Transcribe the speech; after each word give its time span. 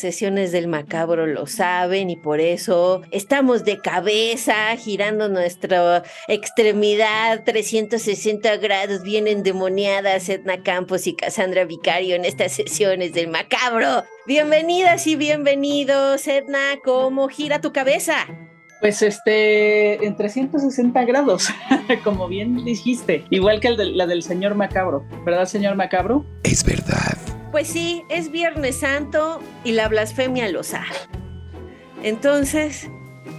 Sesiones 0.00 0.50
del 0.50 0.66
macabro 0.66 1.26
lo 1.26 1.46
saben 1.46 2.10
y 2.10 2.16
por 2.16 2.40
eso 2.40 3.02
estamos 3.10 3.64
de 3.64 3.78
cabeza 3.78 4.76
girando 4.76 5.28
nuestra 5.28 6.02
extremidad 6.26 7.44
360 7.44 8.56
grados 8.56 9.02
bien 9.02 9.28
endemoniadas 9.28 10.28
Edna 10.28 10.62
Campos 10.62 11.06
y 11.06 11.14
Cassandra 11.14 11.64
Vicario 11.64 12.16
en 12.16 12.24
estas 12.24 12.52
sesiones 12.52 13.12
del 13.12 13.28
macabro. 13.28 14.04
Bienvenidas 14.26 15.06
y 15.06 15.16
bienvenidos 15.16 16.26
Edna, 16.26 16.78
¿cómo 16.82 17.28
gira 17.28 17.60
tu 17.60 17.72
cabeza? 17.72 18.26
Pues 18.80 19.02
este, 19.02 20.02
en 20.06 20.16
360 20.16 21.04
grados, 21.04 21.50
como 22.04 22.28
bien 22.28 22.64
dijiste, 22.64 23.24
igual 23.28 23.60
que 23.60 23.68
la 23.70 24.06
del 24.06 24.22
señor 24.22 24.54
Macabro, 24.54 25.04
¿verdad, 25.26 25.44
señor 25.44 25.76
Macabro? 25.76 26.24
Es 26.44 26.64
verdad. 26.64 27.19
Pues 27.50 27.66
sí, 27.68 28.04
es 28.08 28.30
Viernes 28.30 28.80
Santo 28.80 29.40
y 29.64 29.72
la 29.72 29.88
blasfemia 29.88 30.48
lo 30.48 30.62
sabe. 30.62 30.86
Entonces, 32.02 32.88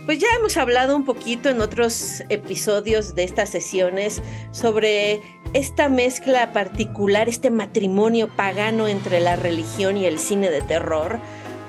pues 0.06 0.20
ya 0.20 0.28
hemos 0.38 0.58
hablado 0.58 0.96
un 0.96 1.06
poquito 1.06 1.50
en 1.50 1.62
otros 1.62 2.22
episodios 2.28 3.16
de 3.16 3.24
estas 3.24 3.50
sesiones 3.50 4.22
sobre 4.52 5.22
esta 5.54 5.88
mezcla 5.88 6.52
particular, 6.52 7.30
este 7.30 7.50
matrimonio 7.52 8.28
pagano 8.28 8.90
entre 8.90 9.22
la 9.22 9.38
religión 9.38 9.96
y 9.96 10.06
el 10.06 10.20
cine 10.20 10.50
de 10.50 10.62
terror 10.62 11.20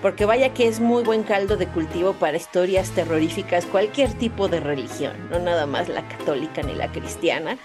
porque 0.03 0.25
vaya 0.27 0.53
que 0.53 0.67
es 0.67 0.81
muy 0.81 1.05
buen 1.05 1.23
caldo 1.23 1.57
de 1.57 1.69
cultivo 1.69 2.13
para 2.15 2.37
historias 2.37 2.91
terroríficas, 2.91 3.65
cualquier 3.65 4.13
tipo 4.15 4.49
de 4.49 4.59
religión, 4.59 5.13
no 5.31 5.39
nada 5.39 5.65
más 5.65 5.89
la 5.89 6.07
católica 6.09 6.63
ni 6.63 6.75
la 6.75 6.91
cristiana. 6.91 7.57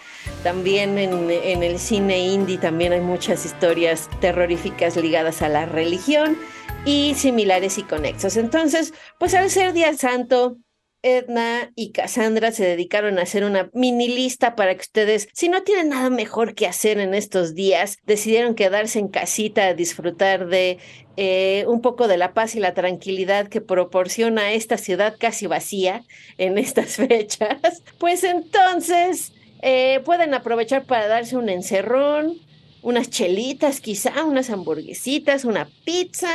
También 0.43 0.99
en, 0.99 1.63
el 1.63 1.79
cine 1.79 2.19
indie 2.19 2.59
también 2.59 2.93
hay 2.93 3.01
muchas 3.01 3.43
historias 3.43 4.07
terroríficas 4.21 4.95
ligadas 4.95 5.41
a 5.41 5.49
la 5.49 5.65
religión 5.65 6.37
y 6.85 7.15
similares 7.15 7.79
y 7.79 7.83
conexos. 7.83 8.37
Entonces, 8.37 8.93
pues 9.17 9.33
al 9.33 9.49
ser 9.49 9.73
Día 9.73 9.93
Santo, 9.95 10.57
Edna 11.03 11.71
y 11.75 11.91
Cassandra 11.91 12.51
se 12.51 12.65
dedicaron 12.65 13.19
a 13.19 13.23
hacer 13.23 13.43
una 13.43 13.69
mini 13.73 14.07
lista 14.07 14.55
para 14.55 14.73
que 14.75 14.81
ustedes, 14.81 15.29
si 15.33 15.49
no 15.49 15.63
tienen 15.63 15.89
nada 15.89 16.09
mejor 16.09 16.55
que 16.55 16.67
hacer 16.67 16.99
en 16.99 17.13
estos 17.13 17.55
días, 17.55 17.97
decidieron 18.05 18.55
quedarse 18.55 18.99
en 18.99 19.07
casita 19.07 19.67
a 19.67 19.73
disfrutar 19.73 20.47
de 20.47 20.79
eh, 21.15 21.65
un 21.67 21.81
poco 21.81 22.07
de 22.07 22.17
la 22.17 22.33
paz 22.33 22.55
y 22.55 22.59
la 22.59 22.73
tranquilidad 22.73 23.47
que 23.47 23.61
proporciona 23.61 24.51
esta 24.51 24.77
ciudad 24.77 25.15
casi 25.19 25.47
vacía 25.47 26.03
en 26.37 26.57
estas 26.57 26.95
fechas, 26.95 27.83
pues 27.97 28.23
entonces 28.23 29.33
eh, 29.61 30.01
pueden 30.05 30.33
aprovechar 30.33 30.85
para 30.85 31.07
darse 31.07 31.37
un 31.37 31.49
encerrón, 31.49 32.37
unas 32.81 33.09
chelitas 33.09 33.81
quizá, 33.81 34.23
unas 34.23 34.49
hamburguesitas, 34.49 35.45
una 35.45 35.67
pizza 35.83 36.29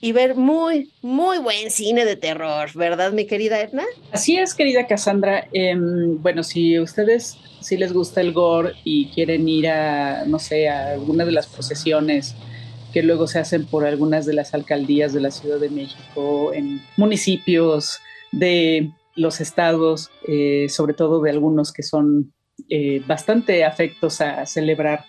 y 0.00 0.12
ver 0.12 0.34
muy, 0.34 0.90
muy 1.02 1.38
buen 1.38 1.70
cine 1.70 2.04
de 2.04 2.16
terror, 2.16 2.70
¿verdad, 2.74 3.12
mi 3.12 3.26
querida 3.26 3.60
Edna? 3.60 3.84
Así 4.12 4.36
es, 4.36 4.54
querida 4.54 4.86
Cassandra. 4.86 5.46
Em, 5.52 6.20
bueno, 6.22 6.42
si 6.42 6.78
ustedes 6.78 7.36
si 7.60 7.76
les 7.76 7.92
gusta 7.92 8.20
el 8.20 8.32
gore 8.32 8.74
y 8.84 9.10
quieren 9.10 9.48
ir 9.48 9.68
a, 9.68 10.24
no 10.26 10.38
sé, 10.38 10.68
a 10.68 10.92
alguna 10.92 11.24
de 11.24 11.32
las 11.32 11.46
procesiones 11.46 12.34
que 12.92 13.02
luego 13.02 13.26
se 13.26 13.38
hacen 13.38 13.66
por 13.66 13.84
algunas 13.86 14.26
de 14.26 14.32
las 14.32 14.54
alcaldías 14.54 15.12
de 15.12 15.20
la 15.20 15.30
Ciudad 15.30 15.60
de 15.60 15.70
México, 15.70 16.52
en 16.52 16.80
municipios 16.96 18.00
de 18.32 18.90
los 19.14 19.40
estados, 19.40 20.10
eh, 20.26 20.66
sobre 20.68 20.94
todo 20.94 21.20
de 21.20 21.30
algunos 21.30 21.72
que 21.72 21.82
son 21.82 22.32
eh, 22.68 23.02
bastante 23.06 23.64
afectos 23.64 24.20
a 24.20 24.44
celebrar 24.46 25.04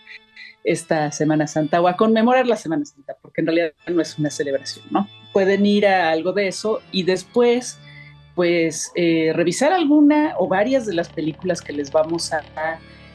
esta 0.63 1.11
Semana 1.11 1.47
Santa 1.47 1.81
o 1.81 1.87
a 1.87 1.97
conmemorar 1.97 2.47
la 2.47 2.55
Semana 2.55 2.85
Santa, 2.85 3.15
porque 3.21 3.41
en 3.41 3.47
realidad 3.47 3.71
no 3.87 4.01
es 4.01 4.17
una 4.17 4.29
celebración, 4.29 4.85
¿no? 4.91 5.07
Pueden 5.33 5.65
ir 5.65 5.87
a 5.87 6.11
algo 6.11 6.33
de 6.33 6.47
eso 6.47 6.81
y 6.91 7.03
después, 7.03 7.79
pues, 8.35 8.91
eh, 8.95 9.31
revisar 9.33 9.73
alguna 9.73 10.35
o 10.37 10.47
varias 10.47 10.85
de 10.85 10.93
las 10.93 11.09
películas 11.09 11.61
que 11.61 11.73
les 11.73 11.91
vamos 11.91 12.33
a 12.33 12.41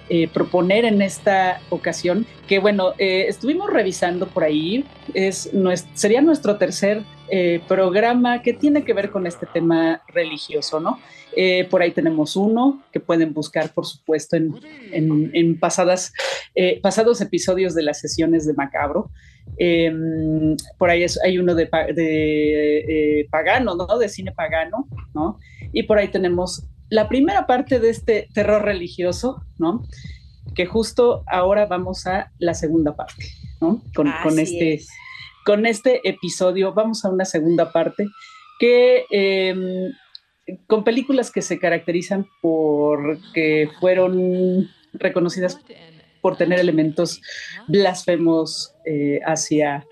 eh, 0.09 0.29
proponer 0.29 0.85
en 0.85 1.03
esta 1.03 1.61
ocasión, 1.69 2.27
que 2.47 2.61
bueno, 2.61 2.93
eh, 2.97 3.27
estuvimos 3.27 3.69
revisando 3.71 4.29
por 4.29 4.45
ahí, 4.45 4.85
es, 5.15 5.51
sería 5.95 6.21
nuestro 6.21 6.59
tercer 6.59 7.03
eh, 7.29 7.61
programa 7.67 8.43
que 8.43 8.53
tiene 8.53 8.85
que 8.85 8.93
ver 8.93 9.11
con 9.11 9.27
este 9.27 9.47
tema 9.47 10.03
religioso, 10.09 10.81
¿no? 10.81 10.99
por 11.69 11.83
ahí 11.83 11.91
tenemos 11.91 12.35
uno 12.35 12.83
que 12.91 12.99
pueden 12.99 13.35
buscar, 13.35 13.75
por 13.75 13.85
supuesto, 13.85 14.37
en, 14.37 14.59
en, 14.91 15.61
pasadas, 15.61 16.15
pasados 16.81 17.21
episodios 17.21 17.75
de 17.75 17.83
las 17.83 18.01
sesiones 18.01 18.47
de 18.47 18.55
Macabro. 18.55 19.11
Em, 19.59 20.57
por 20.79 20.89
ahí 20.89 21.05
hay 21.23 21.37
uno 21.37 21.55
de, 21.55 21.67
de 21.95 23.29
pagano, 23.31 23.75
¿no? 23.75 23.99
De 23.99 24.09
cine 24.09 24.33
pagano, 24.33 24.89
¿no? 25.13 25.39
Y 25.75 25.83
por 25.83 25.99
ahí 25.99 26.09
tenemos 26.09 26.65
la 26.89 27.09
primera 27.09 27.47
parte 27.47 27.81
de 27.81 27.91
este 27.91 28.29
terror 28.33 28.63
religioso, 28.63 29.43
¿no? 29.59 29.85
Que 30.55 30.67
justo 30.67 31.25
ahora 31.27 31.67
vamos 31.67 32.07
a 32.07 32.33
la 32.39 32.55
segunda 32.55 32.95
parte, 32.95 33.27
¿no? 33.61 33.83
Con, 33.95 34.39
este, 34.39 34.81
con 35.47 35.65
este 35.65 36.07
episodio 36.07 36.75
vamos 36.75 37.05
a 37.05 37.09
una 37.09 37.25
segunda 37.25 37.73
parte 37.73 38.09
que 38.59 39.05
em, 39.11 39.93
con 40.67 40.83
películas 40.83 41.31
que 41.31 41.41
se 41.41 41.59
caracterizan 41.59 42.27
por 42.43 43.19
que 43.33 43.71
fueron 43.81 44.69
reconocidas 44.93 45.59
por 46.21 46.37
tener 46.37 46.59
elementos 46.59 47.23
blasfemos 47.69 48.75
eh, 48.85 49.21
hacia 49.25 49.87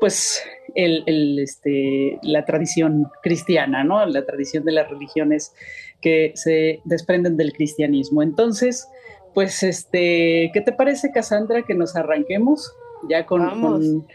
pues 0.00 0.42
el, 0.74 1.38
este, 1.38 2.18
la 2.22 2.44
tradición 2.44 3.08
cristiana, 3.22 3.84
¿no? 3.84 4.04
La 4.06 4.24
tradición 4.24 4.64
de 4.64 4.72
las 4.72 4.88
religiones 4.88 5.52
que 6.00 6.32
se 6.36 6.80
desprenden 6.84 7.36
del 7.36 7.52
cristianismo. 7.52 8.22
Entonces, 8.22 8.86
pues, 9.34 9.64
este, 9.64 10.50
¿qué 10.54 10.60
te 10.60 10.72
parece, 10.72 11.10
Cassandra, 11.12 11.62
que 11.62 11.74
nos 11.74 11.96
arranquemos 11.96 12.72
ya 13.08 13.26
con, 13.26 14.06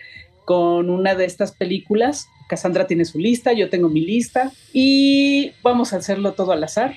una 0.47 1.15
de 1.15 1.25
estas 1.25 1.51
películas? 1.51 2.27
Cassandra 2.47 2.87
tiene 2.87 3.05
su 3.05 3.19
lista, 3.19 3.53
yo 3.53 3.69
tengo 3.69 3.89
mi 3.89 4.01
lista 4.01 4.51
y 4.73 5.51
vamos 5.63 5.93
a 5.93 5.97
hacerlo 5.97 6.33
todo 6.33 6.51
al 6.51 6.63
azar. 6.63 6.95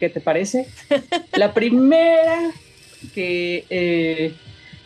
¿Qué 0.00 0.08
te 0.08 0.20
parece? 0.20 0.66
La 1.36 1.52
primera 1.54 2.52
que 3.14 3.64
eh, 3.70 4.32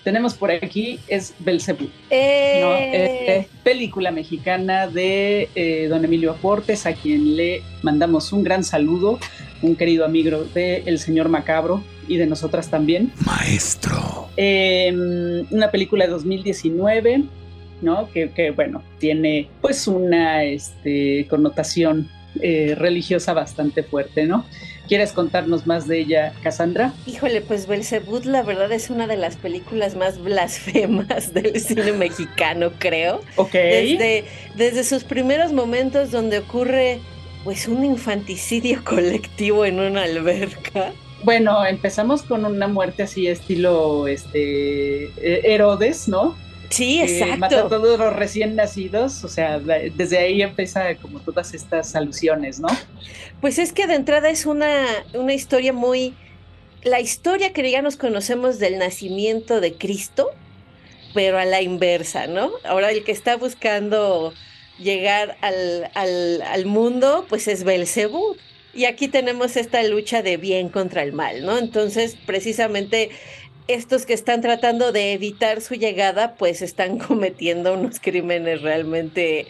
tenemos 0.04 0.34
por 0.34 0.50
aquí 0.50 0.98
es 1.08 1.34
Belcebú. 1.38 1.88
Eh. 2.10 3.46
película 3.62 4.10
mexicana 4.10 4.88
de 4.88 5.48
eh, 5.54 5.86
don 5.88 6.04
Emilio 6.04 6.32
Aportes, 6.32 6.86
a 6.86 6.92
quien 6.94 7.36
le 7.36 7.62
mandamos 7.82 8.32
un 8.32 8.42
gran 8.42 8.64
saludo, 8.64 9.18
un 9.62 9.76
querido 9.76 10.04
amigo 10.04 10.44
de 10.54 10.82
El 10.86 10.98
Señor 10.98 11.28
Macabro 11.28 11.82
y 12.08 12.16
de 12.16 12.26
nosotras 12.26 12.68
también. 12.68 13.12
Maestro. 13.24 14.28
Em, 14.36 15.46
una 15.50 15.70
película 15.70 16.04
de 16.06 16.10
2019, 16.10 17.24
¿no? 17.82 18.08
Que, 18.10 18.52
bueno, 18.54 18.82
tiene 18.98 19.48
pues 19.60 19.86
una 19.86 20.44
este, 20.44 21.26
connotación 21.28 22.08
eh, 22.40 22.74
religiosa 22.78 23.34
bastante 23.34 23.82
fuerte, 23.82 24.24
¿no? 24.24 24.46
¿Quieres 24.88 25.12
contarnos 25.12 25.66
más 25.66 25.86
de 25.86 26.00
ella, 26.00 26.32
Cassandra? 26.42 26.92
Híjole, 27.06 27.40
pues 27.40 27.66
Belzebud 27.66 28.24
la 28.24 28.42
verdad 28.42 28.72
es 28.72 28.90
una 28.90 29.06
de 29.06 29.16
las 29.16 29.36
películas 29.36 29.96
más 29.96 30.22
blasfemas 30.22 31.32
del 31.34 31.60
cine 31.60 31.92
mexicano, 31.92 32.72
creo. 32.78 33.20
Ok. 33.36 33.52
Desde, 33.52 34.24
desde 34.56 34.84
sus 34.84 35.04
primeros 35.04 35.52
momentos 35.52 36.10
donde 36.10 36.38
ocurre 36.38 37.00
pues 37.44 37.68
un 37.68 37.84
infanticidio 37.84 38.82
colectivo 38.84 39.64
en 39.64 39.80
una 39.80 40.02
alberca. 40.04 40.92
Bueno, 41.24 41.64
empezamos 41.64 42.22
con 42.22 42.44
una 42.44 42.66
muerte 42.66 43.04
así 43.04 43.28
estilo 43.28 44.08
este 44.08 45.04
e-, 45.04 45.54
Herodes, 45.54 46.08
¿no? 46.08 46.36
Sí, 46.72 47.00
exacto. 47.00 47.36
mata 47.36 47.60
a 47.60 47.68
todos 47.68 47.98
los 47.98 48.16
recién 48.16 48.56
nacidos, 48.56 49.22
o 49.24 49.28
sea, 49.28 49.58
desde 49.58 50.18
ahí 50.18 50.40
empieza 50.40 50.94
como 50.96 51.20
todas 51.20 51.52
estas 51.52 51.94
alusiones, 51.94 52.60
¿no? 52.60 52.68
Pues 53.40 53.58
es 53.58 53.72
que 53.72 53.86
de 53.86 53.94
entrada 53.94 54.30
es 54.30 54.46
una, 54.46 54.86
una 55.12 55.34
historia 55.34 55.72
muy... 55.72 56.14
La 56.82 56.98
historia 56.98 57.52
que 57.52 57.70
ya 57.70 57.82
nos 57.82 57.96
conocemos 57.96 58.58
del 58.58 58.78
nacimiento 58.78 59.60
de 59.60 59.74
Cristo, 59.74 60.30
pero 61.14 61.38
a 61.38 61.44
la 61.44 61.60
inversa, 61.60 62.26
¿no? 62.26 62.50
Ahora 62.64 62.90
el 62.90 63.04
que 63.04 63.12
está 63.12 63.36
buscando 63.36 64.32
llegar 64.78 65.36
al, 65.42 65.90
al, 65.94 66.42
al 66.42 66.66
mundo, 66.66 67.26
pues 67.28 67.48
es 67.48 67.64
Belcebú. 67.64 68.36
Y 68.74 68.86
aquí 68.86 69.08
tenemos 69.08 69.56
esta 69.58 69.82
lucha 69.82 70.22
de 70.22 70.38
bien 70.38 70.70
contra 70.70 71.02
el 71.02 71.12
mal, 71.12 71.44
¿no? 71.44 71.58
Entonces, 71.58 72.16
precisamente 72.24 73.10
estos 73.68 74.06
que 74.06 74.12
están 74.12 74.40
tratando 74.40 74.92
de 74.92 75.12
evitar 75.12 75.60
su 75.60 75.74
llegada, 75.74 76.34
pues 76.34 76.62
están 76.62 76.98
cometiendo 77.06 77.74
unos 77.74 78.00
crímenes 78.00 78.62
realmente 78.62 79.46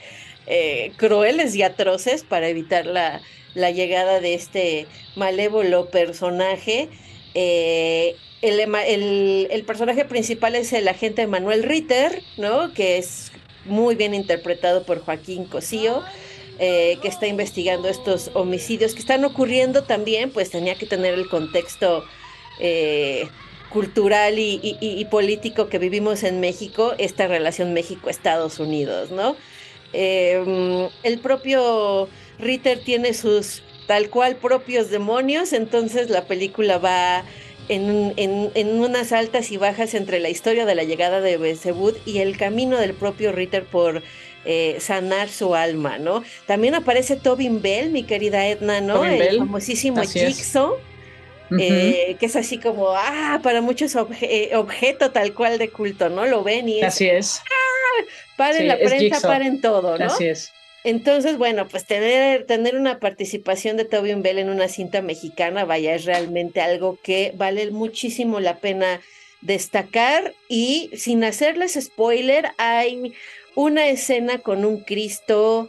eh, 0.47 0.93
crueles 0.97 1.55
y 1.55 1.63
atroces 1.63 2.25
para 2.25 2.49
evitar 2.49 2.87
la, 2.87 3.21
la, 3.55 3.71
llegada 3.71 4.21
de 4.21 4.35
este 4.35 4.87
malévolo 5.17 5.89
personaje. 5.91 6.89
Eh, 7.35 8.17
el, 8.43 9.49
el, 9.51 9.65
personaje 9.65 10.05
principal 10.05 10.57
es 10.57 10.73
el 10.73 10.89
agente 10.89 11.27
Manuel 11.27 11.63
Ritter, 11.63 12.23
¿no? 12.37 12.75
Que 12.75 12.99
es 12.99 13.31
muy 13.65 13.95
bien 13.95 14.15
interpretado 14.15 14.85
por 14.85 15.01
Joaquín 15.01 15.45
Cosío. 15.45 16.03
Eh, 16.59 16.99
que 17.01 17.09
está 17.09 17.27
investigando 17.27 17.89
estos 17.89 18.31
homicidios 18.35 18.93
que 18.93 19.01
están 19.01 19.25
ocurriendo 19.25 19.85
también, 19.85 20.31
pues 20.31 20.51
tenía 20.51 20.75
que 20.77 20.87
tener 20.87 21.15
el 21.15 21.29
contexto 21.29 22.05
cultural 23.73 24.35
y, 24.39 25.07
político 25.11 25.69
que 25.69 25.79
vivimos 25.79 26.23
en 26.23 26.41
México, 26.41 26.93
esta 26.99 27.27
relación 27.27 27.73
México-Estados 27.73 28.61
Unidos, 28.61 29.11
¿no? 29.11 29.37
Em, 29.93 30.89
el 31.03 31.19
propio 31.19 32.09
Ritter 32.39 32.81
tiene 32.85 33.15
sus 33.15 33.63
tal 33.87 34.11
cual 34.11 34.37
propios 34.37 34.91
demonios, 34.91 35.53
entonces 35.53 36.11
la 36.11 36.25
película 36.27 36.79
va 36.79 37.25
en, 37.69 38.13
en, 38.17 38.81
unas 38.81 39.13
altas 39.13 39.51
y 39.51 39.57
bajas 39.57 39.95
entre 39.95 40.21
la 40.21 40.29
historia 40.29 40.67
de 40.67 40.75
la 40.75 40.85
llegada 40.85 41.21
de 41.21 41.37
Beelzebub 41.37 41.97
y 42.05 42.19
el 42.19 42.37
camino 42.37 42.79
del 42.79 42.95
propio 42.95 43.33
Ritter 43.33 43.65
por 43.65 44.03
eh, 44.45 44.77
sanar 44.81 45.29
su 45.29 45.55
alma, 45.55 45.99
¿no? 45.99 46.25
También 46.47 46.75
aparece 46.75 47.17
Tobin 47.17 47.63
Bell, 47.63 47.91
mi 47.91 48.03
querida 48.03 48.47
Edna, 48.47 48.81
¿no? 48.81 49.05
el 49.05 49.39
famosísimo 49.39 50.03
Jigsaw. 50.03 50.77
Eh, 51.59 52.17
que 52.19 52.27
es 52.27 52.37
así 52.37 52.59
como, 52.59 52.91
ah, 52.91 53.41
para 53.43 53.61
muchos 53.61 53.97
eh, 54.21 54.51
objeto 54.55 55.11
tal 55.11 55.35
cual 55.35 55.59
de 55.59 55.71
culto, 55.71 56.09
¿no? 56.09 56.27
Lo 56.27 56.43
ven 56.43 56.69
y 56.69 56.79
es. 56.81 56.85
Así 56.85 57.09
es. 57.09 57.41
¡Ah! 57.41 58.05
Paren 58.37 58.69
la 58.69 58.79
prensa, 58.79 59.21
paren 59.21 59.61
todo, 59.61 59.99
¿no? 59.99 60.07
Así 60.07 60.27
es. 60.27 60.53
Entonces, 60.85 61.39
bueno, 61.39 61.69
pues 61.69 61.87
tener, 61.87 62.45
tener 62.47 62.77
una 62.77 62.99
participación 62.99 63.77
de 63.77 63.85
Tobin 63.85 64.23
Bell 64.23 64.39
en 64.39 64.51
una 64.51 64.69
cinta 64.69 65.01
mexicana, 65.01 65.65
vaya, 65.65 65.95
es 65.95 66.05
realmente 66.05 66.61
algo 66.61 66.99
que 67.03 67.33
vale 67.37 67.71
muchísimo 67.71 68.41
la 68.41 68.57
pena 68.57 69.01
destacar 69.43 70.35
y 70.49 70.91
sin 70.97 71.23
hacerles 71.23 71.79
spoiler, 71.81 72.51
hay 72.59 73.15
una 73.55 73.87
escena 73.89 74.39
con 74.39 74.65
un 74.65 74.81
Cristo 74.81 75.69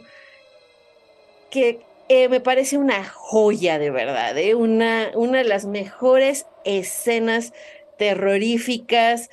que 1.50 1.80
eh, 2.08 2.28
me 2.28 2.40
parece 2.40 2.78
una 2.78 3.04
joya 3.04 3.78
de 3.78 3.90
verdad, 3.90 4.36
¿eh? 4.38 4.54
una, 4.54 5.10
una 5.14 5.38
de 5.38 5.44
las 5.44 5.66
mejores 5.66 6.46
escenas 6.64 7.52
terroríficas 7.98 9.30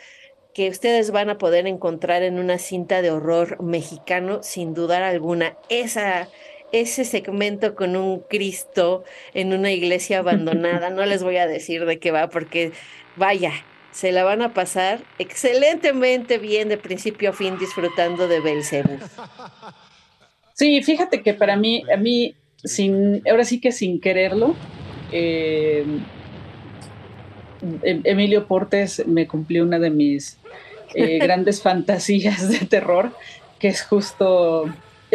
que 0.54 0.70
ustedes 0.70 1.12
van 1.12 1.30
a 1.30 1.38
poder 1.38 1.68
encontrar 1.68 2.24
en 2.24 2.40
una 2.40 2.58
cinta 2.58 3.02
de 3.02 3.12
horror 3.12 3.62
mexicano, 3.62 4.44
sin 4.44 4.74
dudar 4.74 5.04
alguna. 5.04 5.58
Esa, 5.70 6.28
ese 6.72 7.06
segmento 7.06 7.76
con 7.76 7.96
un 7.96 8.20
Cristo 8.20 9.04
en 9.34 9.54
una 9.54 9.72
iglesia 9.72 10.20
abandonada, 10.20 10.90
no 10.90 11.06
les 11.06 11.24
voy 11.24 11.38
a 11.38 11.48
decir 11.48 11.86
de 11.86 12.00
qué 12.00 12.12
va, 12.12 12.30
porque 12.30 12.74
vaya, 13.16 13.54
se 13.92 14.12
la 14.12 14.24
van 14.24 14.42
a 14.42 14.54
pasar 14.54 15.02
excelentemente 15.20 16.38
bien 16.38 16.70
de 16.70 16.78
principio 16.78 17.30
a 17.30 17.34
fin 17.34 17.58
disfrutando 17.58 18.28
de 18.28 18.40
Belcebú. 18.40 19.00
Sí, 20.54 20.84
fíjate 20.84 21.24
que 21.24 21.34
para 21.34 21.56
mí, 21.56 21.84
a 21.92 21.98
mí, 21.98 22.36
sin, 22.64 23.22
ahora 23.30 23.44
sí 23.44 23.60
que 23.60 23.72
sin 23.72 24.00
quererlo, 24.00 24.56
eh, 25.12 25.86
em, 27.84 28.02
Emilio 28.04 28.48
Portes 28.48 29.06
me 29.08 29.28
cumplió 29.28 29.64
una 29.64 29.80
de 29.80 29.90
mis 29.90 30.38
eh, 30.94 31.18
grandes 31.22 31.62
fantasías 31.62 32.50
de 32.50 32.66
terror, 32.66 33.12
que 33.60 33.68
es 33.68 33.84
justo 33.84 34.66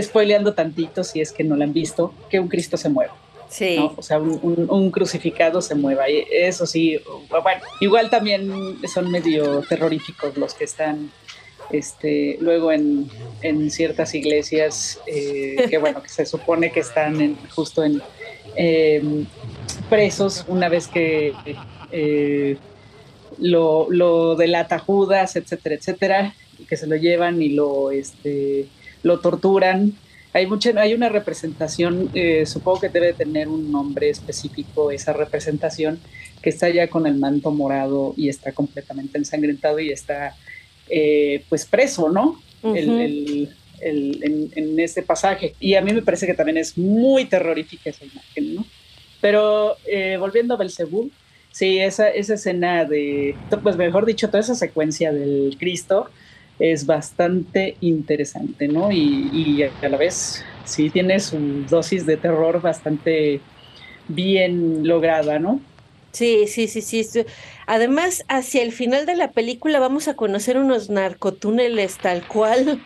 spoileando 0.01 0.55
tantito, 0.55 1.05
si 1.05 1.21
es 1.21 1.33
que 1.33 1.45
no 1.45 1.57
la 1.57 1.65
han 1.65 1.73
visto, 1.73 2.13
que 2.29 2.41
un 2.41 2.49
Cristo 2.49 2.77
se 2.77 2.89
mueva. 2.89 3.15
Sí. 3.49 3.79
O 3.97 4.03
sea, 4.03 4.19
un, 4.19 4.91
crucificado 4.91 5.63
se 5.63 5.75
mueva. 5.75 6.11
Y 6.11 6.27
eso 6.31 6.67
sí, 6.67 7.01
bueno, 7.31 7.63
igual 7.81 8.11
también 8.11 8.77
son 8.93 9.11
medio 9.11 9.63
terroríficos 9.63 10.37
los 10.37 10.53
que 10.55 10.65
están 10.65 11.11
este, 11.71 12.39
luego 12.41 12.73
en, 12.73 13.11
ciertas 13.71 14.15
iglesias 14.15 15.01
eh, 15.07 15.67
que, 15.69 15.79
bueno, 15.79 16.03
que 16.03 16.09
se 16.09 16.27
supone 16.27 16.73
que 16.73 16.81
están 16.81 17.37
justo 17.55 17.85
en 17.85 18.03
em, 18.57 19.27
presos 19.89 20.45
una 20.49 20.69
vez 20.69 20.89
que 20.89 21.33
eh, 21.93 22.57
lo, 23.39 23.87
lo 23.91 24.37
delata 24.37 24.79
Judas, 24.79 25.37
etcétera, 25.37 25.75
etcétera, 25.75 26.35
y 26.59 26.65
que 26.65 26.77
se 26.77 26.87
lo 26.87 26.97
llevan 26.97 27.43
y 27.43 27.51
lo, 27.51 27.91
este, 27.91 28.67
lo 29.03 29.21
torturan. 29.21 29.95
Hay, 30.33 30.47
mucha, 30.47 30.71
hay 30.81 30.95
una 30.95 31.09
representación, 31.09 32.11
eh, 32.15 32.45
supongo 32.47 32.81
que 32.81 32.89
debe 32.89 33.13
tener 33.13 33.49
un 33.49 33.71
nombre 33.73 34.11
específico 34.11 34.91
esa 34.91 35.13
representación, 35.13 35.99
que 36.43 36.51
está 36.51 36.69
ya 36.69 36.89
con 36.89 37.07
el 37.07 37.15
manto 37.15 37.51
morado 37.51 38.15
y 38.17 38.29
está 38.29 38.53
completamente 38.53 39.19
ensangrentado 39.19 39.81
y 39.81 39.91
está 39.91 40.37
eh, 40.89 41.45
pues 41.49 41.67
preso, 41.67 42.09
¿no? 42.09 42.41
en, 43.81 44.81
este 44.81 45.03
pasaje. 45.03 45.55
Y 45.61 45.75
a 45.75 45.81
mí 45.81 45.93
me 45.93 46.03
parece 46.03 46.27
que 46.27 46.35
también 46.35 46.59
es 46.59 46.77
muy 46.79 47.27
terrorífica 47.27 47.91
esa 47.91 48.05
imagen, 48.05 48.55
¿no? 48.57 48.67
Pero 49.21 49.77
eh, 49.87 50.17
volviendo 50.19 50.55
a 50.55 50.57
Belcebú, 50.57 51.11
sí, 51.51 51.79
esa, 51.79 52.09
esa 52.09 52.35
escena 52.35 52.85
de, 52.85 53.35
pues 53.63 53.77
mejor 53.77 54.07
dicho, 54.07 54.29
toda 54.29 54.41
esa 54.41 54.55
secuencia 54.55 55.13
del 55.13 55.57
Cristo, 55.59 56.09
es 56.59 56.87
bastante 56.87 57.77
interesante, 57.81 58.69
¿no? 58.69 58.91
Y, 58.91 59.63
a 59.63 59.89
la 59.89 59.97
vez 59.97 60.45
sí 60.65 60.91
tiene 60.91 61.21
su 61.21 61.65
dosis 61.69 62.07
de 62.07 62.17
terror 62.17 62.61
bastante 62.61 63.41
bien 64.09 64.87
lograda, 64.87 65.39
¿no? 65.39 65.61
Sí, 66.13 66.47
sí, 66.47 66.67
sí, 66.67 66.81
sí. 66.81 67.05
Además, 67.67 68.25
hacia 68.29 68.63
el 68.63 68.73
final 68.73 69.07
de 69.07 69.17
la 69.17 69.33
película 69.33 69.81
vamos 69.81 70.09
a 70.09 70.15
conocer 70.15 70.57
unos 70.59 70.89
narcotúneles 70.89 71.99
tal 71.99 72.27
cual 72.27 72.81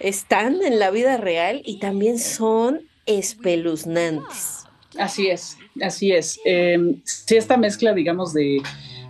están 0.00 0.62
en 0.62 0.78
la 0.78 0.90
vida 0.90 1.16
real 1.16 1.62
y 1.64 1.78
también 1.78 2.18
son 2.18 2.82
espeluznantes. 3.06 4.64
Así 4.98 5.28
es, 5.28 5.56
así 5.82 6.12
es. 6.12 6.38
Eh, 6.44 6.96
esta 7.28 7.56
mezcla, 7.56 7.94
digamos, 7.94 8.32
de 8.34 8.60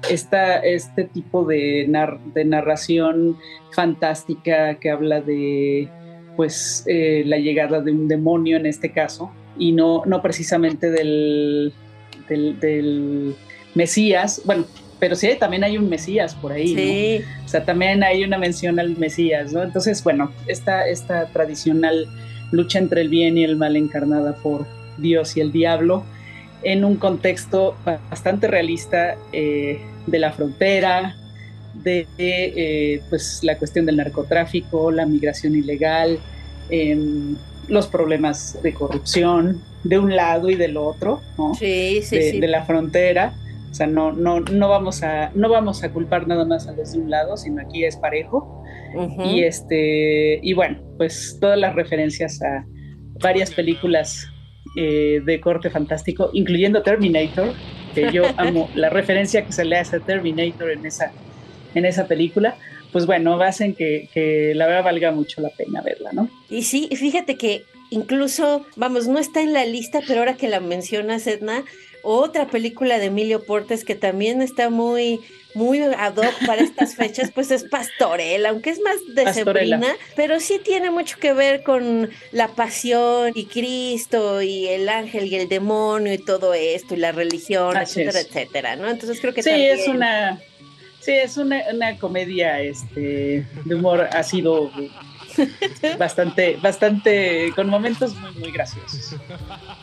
esta, 0.09 0.59
este 0.59 1.05
tipo 1.05 1.45
de, 1.45 1.91
de 2.35 2.45
narración 2.45 3.37
fantástica 3.73 4.79
que 4.79 4.91
habla 4.91 5.21
de 5.21 5.89
pues 6.37 6.85
eh, 6.87 7.25
la 7.27 7.39
llegada 7.39 7.81
de 7.81 7.91
un 7.91 8.07
demonio 8.07 8.57
en 8.57 8.67
este 8.67 8.93
caso 8.93 9.33
y 9.59 9.73
no, 9.73 10.05
no 10.07 10.23
precisamente 10.23 10.89
del, 10.91 11.73
del, 12.29 13.35
Mesías, 13.75 14.43
bueno, 14.45 14.65
pero 14.99 15.15
sí, 15.15 15.31
también 15.39 15.65
hay 15.65 15.79
un 15.79 15.89
Mesías 15.89 16.35
por 16.35 16.53
ahí, 16.53 17.25
O 17.45 17.49
sea, 17.49 17.65
también 17.65 18.03
hay 18.03 18.25
una 18.25 18.39
mención 18.39 18.79
al 18.81 18.97
Mesías, 18.97 19.53
¿no? 19.53 19.63
Entonces, 19.63 20.03
bueno, 20.03 20.33
esta, 20.47 20.89
esta 20.89 21.27
tradicional 21.27 22.09
lucha 22.51 22.79
entre 22.79 23.03
el 23.03 23.09
bien 23.09 23.39
y 23.39 23.45
el 23.45 23.57
mal 23.57 23.77
encarnada 23.77 24.35
por 24.37 24.67
Dios 24.97 25.37
y 25.37 25.41
el 25.41 25.53
diablo, 25.53 26.05
en 26.63 26.85
un 26.85 26.97
contexto 26.97 27.77
bastante 27.85 28.49
realista 28.49 29.17
eh, 29.33 29.81
de 30.07 30.19
la 30.19 30.33
frontera, 30.33 31.15
de 31.75 32.07
eh, 32.19 33.01
pues, 33.09 33.41
la 33.43 33.57
cuestión 33.57 33.87
del 33.87 33.97
narcotráfico, 33.97 34.91
la 34.91 35.07
migración 35.07 35.55
ilegal, 35.55 36.19
em, 36.71 37.37
los 37.69 37.87
problemas 37.87 38.59
de 38.63 38.75
corrupción 38.75 39.63
de 39.85 39.99
un 39.99 40.17
lado 40.17 40.51
y 40.51 40.57
del 40.57 40.77
otro, 40.77 41.21
¿no? 41.37 41.55
Sí, 41.55 42.01
sí, 42.03 42.17
de, 42.17 42.31
sí. 42.33 42.41
de 42.41 42.49
la 42.49 42.65
frontera. 42.65 43.35
O 43.71 43.75
sea, 43.75 43.87
no, 43.87 44.13
no, 44.13 44.41
no, 44.41 44.69
vamos 44.69 45.03
a, 45.03 45.31
no 45.35 45.49
vamos 45.49 45.85
a 45.85 45.93
culpar 45.93 46.27
nada 46.27 46.45
más 46.45 46.67
a 46.69 46.73
los 46.73 46.93
de 46.93 46.99
un 46.99 47.11
lado, 47.11 47.37
sino 47.37 47.61
aquí 47.63 47.85
es 47.85 47.97
parejo. 47.97 48.63
Y 49.25 49.43
este, 49.43 50.41
y 50.43 50.55
bueno, 50.55 50.79
pues 50.97 51.37
todas 51.41 51.59
las 51.59 51.75
referencias 51.75 52.41
a 52.43 52.65
varias 53.21 53.53
películas 53.53 54.27
eh, 54.77 55.21
de 55.25 55.41
corte 55.41 55.71
fantástico, 55.71 56.31
incluyendo 56.33 56.83
Terminator, 56.83 57.53
que 57.95 58.11
yo 58.13 58.23
amo 58.39 58.71
la 58.75 58.89
referencia 58.89 59.45
que 59.45 59.53
se 59.53 59.65
le 59.65 59.77
hace 59.77 59.97
a 59.97 60.01
Terminator 60.01 60.71
en 60.71 60.87
esa, 60.87 61.13
en 61.75 61.85
esa 61.85 62.07
película, 62.07 62.57
pues 62.93 63.07
bueno, 63.07 63.41
hacen 63.41 63.75
que, 63.75 64.09
que 64.13 64.55
la 64.55 64.67
verdad 64.67 64.85
valga 64.85 65.13
mucho 65.13 65.43
la 65.43 65.51
pena 65.51 65.83
verla, 65.83 66.11
¿no? 66.13 66.31
Y 66.49 66.63
sí, 66.63 66.89
fíjate 66.95 67.37
que 67.37 67.63
incluso, 67.91 68.67
vamos, 68.77 69.09
no 69.09 69.19
está 69.19 69.41
en 69.43 69.53
la 69.53 69.65
lista, 69.65 70.01
pero 70.07 70.21
ahora 70.21 70.37
que 70.37 70.49
la 70.49 70.61
mencionas, 70.61 71.27
Edna, 71.27 71.65
otra 72.03 72.47
película 72.49 72.99
de 72.99 73.07
Emilio 73.07 73.45
Portes 73.45 73.85
que 73.85 73.95
también 73.95 74.43
está 74.43 74.71
muy, 74.71 75.21
muy 75.55 75.81
ad 75.81 76.17
hoc 76.17 76.47
para 76.47 76.63
estas 76.63 76.95
fechas, 76.95 77.31
pues 77.35 77.51
es 77.51 77.65
Pastorela, 77.65 78.51
aunque 78.51 78.71
es 78.71 78.81
más 78.81 78.97
de. 79.15 79.33
Sabrina, 79.33 79.95
pero 80.17 80.41
sí 80.41 80.61
tiene 80.65 80.91
mucho 80.91 81.19
que 81.19 81.33
ver 81.33 81.63
con 81.63 82.11
la 82.33 82.49
pasión 82.49 83.33
y 83.35 83.47
Cristo 83.47 84.43
y 84.43 84.69
el 84.69 84.89
ángel 84.89 85.27
y 85.27 85.37
el 85.37 85.49
demonio 85.49 86.13
y 86.13 86.19
todo 86.19 86.55
esto, 86.55 86.95
y 86.95 86.99
la 86.99 87.13
religión, 87.13 87.77
Así 87.77 88.01
etcétera, 88.03 88.21
es. 88.21 88.27
etcétera, 88.27 88.77
¿no? 88.77 88.89
Entonces 88.89 89.21
creo 89.21 89.35
que 89.35 89.43
Sí, 89.43 89.51
también... 89.51 89.79
es 89.79 89.89
una, 89.89 90.41
sí, 91.01 91.13
es 91.13 91.37
una, 91.37 91.63
una 91.73 91.99
comedia 91.99 92.61
este, 92.61 93.45
de 93.65 93.75
humor 93.75 94.09
ácido 94.13 94.71
bastante, 95.99 96.57
bastante, 96.57 97.53
con 97.55 97.69
momentos 97.69 98.15
muy, 98.17 98.33
muy 98.33 98.53
graciosos. 98.53 99.17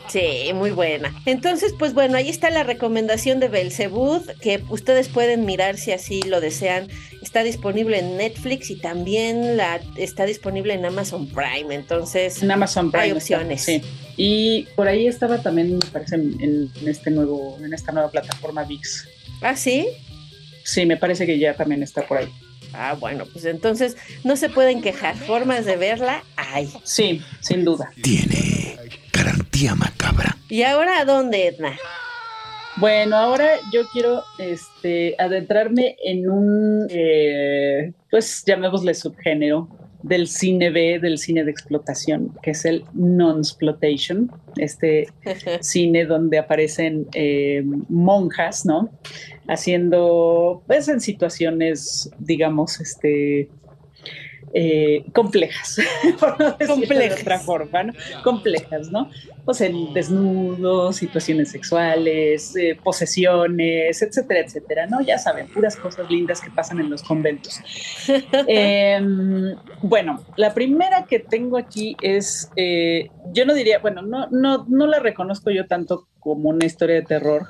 Sí, 0.08 0.50
muy 0.54 0.70
buena. 0.70 1.14
Entonces, 1.24 1.74
pues 1.78 1.94
bueno, 1.94 2.16
ahí 2.16 2.28
está 2.28 2.50
la 2.50 2.62
recomendación 2.62 3.40
de 3.40 3.48
Belzebud, 3.48 4.22
que 4.40 4.62
ustedes 4.68 5.08
pueden 5.08 5.44
mirar 5.44 5.76
si 5.76 5.92
así 5.92 6.22
lo 6.22 6.40
desean. 6.40 6.88
Está 7.22 7.42
disponible 7.42 7.98
en 7.98 8.16
Netflix 8.16 8.70
y 8.70 8.76
también 8.76 9.56
la 9.56 9.80
está 9.96 10.26
disponible 10.26 10.74
en 10.74 10.84
Amazon 10.84 11.26
Prime. 11.28 11.74
Entonces, 11.74 12.42
En 12.42 12.50
Amazon 12.50 12.90
Prime. 12.90 13.04
Hay 13.04 13.10
está, 13.10 13.36
opciones. 13.36 13.62
sí. 13.62 13.82
Y 14.16 14.62
por 14.76 14.88
ahí 14.88 15.06
estaba 15.06 15.42
también, 15.42 15.78
me 15.78 15.86
parece, 15.86 16.14
en, 16.14 16.40
en 16.40 16.88
este 16.88 17.10
nuevo, 17.10 17.58
en 17.62 17.74
esta 17.74 17.92
nueva 17.92 18.10
plataforma 18.10 18.64
VIX. 18.64 19.08
¿ah, 19.42 19.56
sí? 19.56 19.88
Sí, 20.64 20.86
me 20.86 20.96
parece 20.96 21.26
que 21.26 21.38
ya 21.38 21.54
también 21.54 21.82
está 21.82 22.02
por 22.06 22.18
ahí. 22.18 22.28
Ah, 22.76 22.96
bueno, 22.98 23.24
pues 23.32 23.44
entonces 23.44 23.96
no 24.24 24.36
se 24.36 24.48
pueden 24.48 24.82
quejar. 24.82 25.16
Formas 25.16 25.64
de 25.64 25.76
verla 25.76 26.22
hay. 26.36 26.70
Sí, 26.84 27.22
sin 27.40 27.64
duda. 27.64 27.90
Tiene 28.02 28.76
garantía 29.12 29.74
macabra. 29.74 30.36
¿Y 30.48 30.62
ahora 30.62 31.00
a 31.00 31.04
dónde, 31.04 31.48
Edna? 31.48 31.76
Bueno, 32.76 33.16
ahora 33.16 33.48
yo 33.72 33.88
quiero 33.90 34.22
este, 34.38 35.14
adentrarme 35.18 35.96
en 36.04 36.28
un, 36.28 36.86
eh, 36.90 37.92
pues 38.10 38.44
llamémosle 38.44 38.92
subgénero 38.92 39.68
del 40.02 40.28
cine 40.28 40.70
B, 40.70 40.98
del 41.00 41.16
cine 41.18 41.42
de 41.42 41.50
explotación, 41.50 42.32
que 42.42 42.50
es 42.50 42.66
el 42.66 42.84
non-exploitation, 42.92 44.30
este 44.56 45.08
cine 45.60 46.04
donde 46.04 46.38
aparecen 46.38 47.06
eh, 47.14 47.64
monjas, 47.88 48.66
¿no? 48.66 48.90
Haciendo, 49.48 50.62
pues 50.66 50.88
en 50.88 51.00
situaciones, 51.00 52.10
digamos, 52.18 52.80
este, 52.80 53.48
eh, 54.58 55.04
complejas, 55.12 55.78
por 56.20 56.40
no 56.40 56.52
decirlo 56.52 56.74
Complejas. 56.76 57.16
de 57.16 57.22
otra 57.22 57.38
forma, 57.38 57.82
¿no? 57.82 57.92
Complejas, 58.24 58.90
¿no? 58.90 59.10
Pues 59.44 59.60
en 59.60 59.92
desnudos, 59.92 60.96
situaciones 60.96 61.50
sexuales, 61.50 62.56
eh, 62.56 62.78
posesiones, 62.82 64.00
etcétera, 64.00 64.40
etcétera, 64.40 64.86
¿no? 64.86 65.02
Ya 65.02 65.18
saben, 65.18 65.48
puras 65.48 65.76
cosas 65.76 66.10
lindas 66.10 66.40
que 66.40 66.50
pasan 66.50 66.80
en 66.80 66.90
los 66.90 67.02
conventos. 67.02 67.60
Eh, 68.48 69.00
bueno, 69.82 70.24
la 70.36 70.54
primera 70.54 71.04
que 71.06 71.18
tengo 71.18 71.58
aquí 71.58 71.96
es, 72.00 72.50
eh, 72.56 73.10
yo 73.32 73.44
no 73.44 73.54
diría, 73.54 73.78
bueno, 73.80 74.02
no, 74.02 74.28
no, 74.30 74.64
no 74.68 74.86
la 74.86 75.00
reconozco 75.00 75.50
yo 75.50 75.66
tanto 75.66 76.06
como 76.20 76.50
una 76.50 76.64
historia 76.64 76.96
de 76.96 77.02
terror 77.02 77.46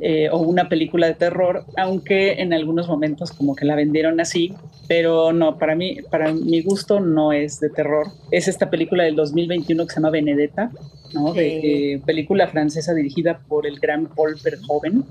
eh, 0.00 0.28
o 0.30 0.38
una 0.38 0.68
película 0.68 1.06
de 1.08 1.14
terror, 1.14 1.64
aunque 1.76 2.40
en 2.40 2.52
algunos 2.52 2.86
momentos 2.88 3.32
como 3.32 3.56
que 3.56 3.64
la 3.64 3.74
vendieron 3.74 4.20
así, 4.20 4.52
pero 4.86 5.32
no, 5.32 5.58
para 5.58 5.74
mí, 5.74 5.98
para 6.10 6.32
mi 6.32 6.62
gusto 6.62 7.00
no 7.00 7.32
es 7.32 7.58
de 7.60 7.68
terror. 7.70 8.06
Es 8.30 8.48
esta 8.48 8.70
película 8.70 9.04
del 9.04 9.16
2021 9.16 9.86
que 9.86 9.90
se 9.92 9.96
llama 10.00 10.10
Benedetta, 10.10 10.70
¿no? 11.14 11.32
De, 11.32 11.94
eh, 11.94 12.00
película 12.06 12.48
francesa 12.48 12.94
dirigida 12.94 13.40
por 13.48 13.66
el 13.66 13.80
gran 13.80 14.06
Paul 14.06 14.36
Verhoeven, 14.42 15.04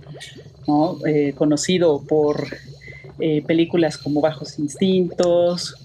¿no? 0.68 0.98
Eh, 1.06 1.34
conocido 1.36 2.02
por 2.04 2.48
eh, 3.20 3.42
películas 3.46 3.98
como 3.98 4.22
Bajos 4.22 4.58
Instintos, 4.60 5.76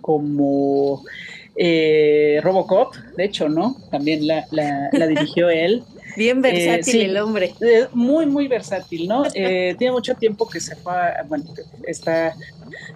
como 0.00 1.02
eh, 1.56 2.40
Robocop, 2.42 2.94
de 3.16 3.24
hecho, 3.24 3.48
¿no? 3.48 3.76
También 3.90 4.26
la, 4.26 4.46
la- 4.52 4.88
la 4.92 5.06
dirigió 5.06 5.48
él. 5.50 5.82
Bien 6.18 6.42
versátil 6.42 6.92
sí. 6.92 7.00
el 7.02 7.16
hombre. 7.16 7.54
Eh, 7.60 7.86
muy, 7.92 8.26
muy 8.26 8.48
versátil, 8.48 9.06
¿no? 9.08 9.22
Eh, 9.34 9.74
tiene 9.78 9.92
mucho 9.92 10.14
tiempo 10.14 10.48
que 10.48 10.60
se 10.60 10.74
fue, 10.76 10.92
a- 10.92 11.24
bueno, 11.26 11.44
está 11.86 12.34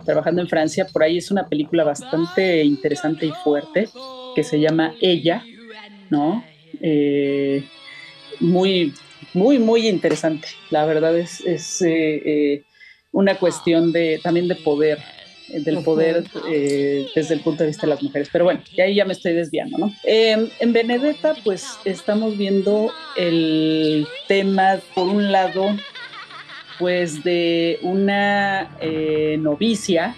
trabajando 0.04 0.42
en 0.42 0.48
Francia, 0.48 0.86
por 0.92 1.02
ahí 1.04 1.18
es 1.18 1.30
una 1.30 1.48
película 1.48 1.84
bastante 1.84 2.62
interesante 2.64 3.26
y 3.26 3.32
fuerte 3.44 3.88
que 4.34 4.42
se 4.42 4.58
llama 4.60 4.94
Ella, 5.00 5.44
¿no? 6.10 6.44
Eh, 6.80 7.64
muy, 8.40 8.92
muy, 9.34 9.58
muy 9.58 9.88
interesante. 9.88 10.48
La 10.70 10.84
verdad 10.84 11.16
es, 11.16 11.40
es 11.46 11.80
eh, 11.82 12.22
eh, 12.24 12.64
una 13.12 13.38
cuestión 13.38 13.92
de 13.92 14.20
también 14.22 14.48
de 14.48 14.56
poder, 14.56 14.98
eh, 14.98 15.02
del 15.60 15.82
poder 15.82 16.24
eh, 16.48 17.06
desde 17.14 17.34
el 17.34 17.40
punto 17.40 17.62
de 17.62 17.68
vista 17.68 17.86
de 17.86 17.90
las 17.90 18.02
mujeres. 18.02 18.28
Pero 18.32 18.44
bueno, 18.44 18.60
y 18.72 18.80
ahí 18.80 18.94
ya 18.94 19.04
me 19.04 19.12
estoy 19.12 19.34
desviando, 19.34 19.78
¿no? 19.78 19.94
Eh, 20.04 20.48
en 20.58 20.72
Benedetta, 20.72 21.34
pues 21.44 21.78
estamos 21.84 22.36
viendo 22.36 22.90
el 23.16 24.06
tema, 24.28 24.78
por 24.94 25.08
un 25.08 25.30
lado, 25.30 25.76
pues 26.78 27.22
de 27.22 27.78
una 27.82 28.76
eh, 28.80 29.36
novicia 29.38 30.14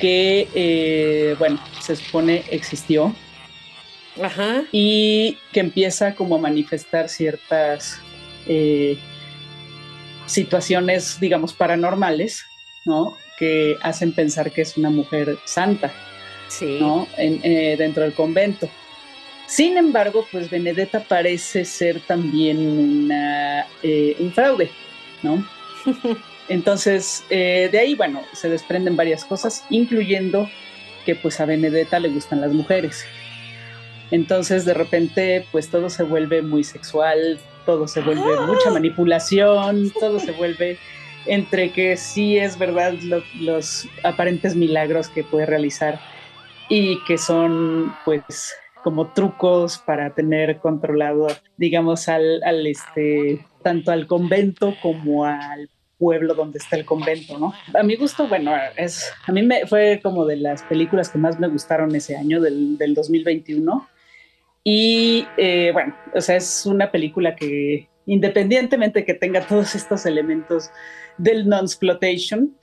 que, 0.00 0.48
eh, 0.54 1.36
bueno, 1.38 1.62
se 1.80 1.96
supone 1.96 2.44
existió 2.50 3.14
Ajá. 4.20 4.64
y 4.72 5.38
que 5.52 5.60
empieza 5.60 6.14
como 6.14 6.36
a 6.36 6.38
manifestar 6.38 7.08
ciertas 7.08 8.00
situaciones, 10.26 11.18
digamos, 11.18 11.54
paranormales, 11.54 12.44
¿no? 12.84 13.16
Que 13.38 13.76
hacen 13.82 14.12
pensar 14.12 14.50
que 14.52 14.62
es 14.62 14.76
una 14.76 14.90
mujer 14.90 15.36
santa, 15.44 15.92
Sí. 16.48 16.78
¿no? 16.80 17.08
En- 17.16 17.40
eh, 17.42 17.74
dentro 17.76 18.02
del 18.04 18.12
convento. 18.14 18.68
Sin 19.46 19.76
embargo, 19.76 20.26
pues 20.32 20.48
Benedetta 20.48 21.00
parece 21.00 21.64
ser 21.64 22.00
también 22.00 22.58
una, 22.66 23.66
eh, 23.82 24.16
un 24.18 24.32
fraude, 24.32 24.70
¿no? 25.22 25.44
Entonces, 26.48 27.24
eh, 27.30 27.68
de 27.72 27.78
ahí, 27.78 27.94
bueno, 27.94 28.22
se 28.32 28.48
desprenden 28.48 28.96
varias 28.96 29.24
cosas, 29.24 29.64
incluyendo 29.70 30.48
que 31.04 31.14
pues 31.14 31.40
a 31.40 31.44
Benedetta 31.46 31.98
le 31.98 32.08
gustan 32.08 32.40
las 32.40 32.52
mujeres. 32.52 33.04
Entonces, 34.10 34.64
de 34.64 34.74
repente, 34.74 35.46
pues 35.50 35.68
todo 35.70 35.90
se 35.90 36.02
vuelve 36.02 36.40
muy 36.42 36.62
sexual, 36.64 37.38
todo 37.66 37.88
se 37.88 38.00
vuelve 38.00 38.22
¡Ah! 38.38 38.46
mucha 38.46 38.70
manipulación, 38.70 39.90
todo 39.98 40.20
se 40.20 40.32
vuelve 40.32 40.78
entre 41.26 41.70
que 41.72 41.96
sí 41.96 42.38
es 42.38 42.58
verdad 42.58 42.94
lo- 43.02 43.22
los 43.40 43.88
aparentes 44.02 44.54
milagros 44.56 45.08
que 45.08 45.24
puede 45.24 45.46
realizar 45.46 46.00
y 46.68 47.02
que 47.04 47.18
son 47.18 47.94
pues 48.04 48.54
como 48.82 49.12
trucos 49.12 49.78
para 49.78 50.14
tener 50.14 50.58
controlado, 50.58 51.28
digamos, 51.56 52.08
al, 52.08 52.42
al 52.44 52.66
este, 52.66 53.44
tanto 53.62 53.90
al 53.92 54.06
convento 54.06 54.74
como 54.82 55.24
al 55.24 55.70
pueblo 55.96 56.34
donde 56.34 56.58
está 56.58 56.76
el 56.76 56.84
convento, 56.84 57.38
¿no? 57.38 57.54
A 57.72 57.82
mi 57.82 57.96
gusto, 57.96 58.28
bueno, 58.28 58.52
es, 58.76 59.10
a 59.26 59.32
mí 59.32 59.42
me 59.42 59.66
fue 59.66 60.00
como 60.02 60.26
de 60.26 60.36
las 60.36 60.62
películas 60.64 61.08
que 61.08 61.16
más 61.18 61.38
me 61.40 61.48
gustaron 61.48 61.94
ese 61.94 62.16
año, 62.16 62.42
del, 62.42 62.76
del 62.76 62.94
2021. 62.94 63.88
Y 64.64 65.28
eh, 65.36 65.70
bueno, 65.72 65.94
o 66.14 66.20
sea, 66.20 66.36
es 66.36 66.66
una 66.66 66.90
película 66.90 67.36
que 67.36 67.88
independientemente 68.06 69.04
que 69.04 69.14
tenga 69.14 69.40
todos 69.46 69.74
estos 69.74 70.04
elementos 70.04 70.70
del 71.18 71.48
non-exploitation, 71.48 72.56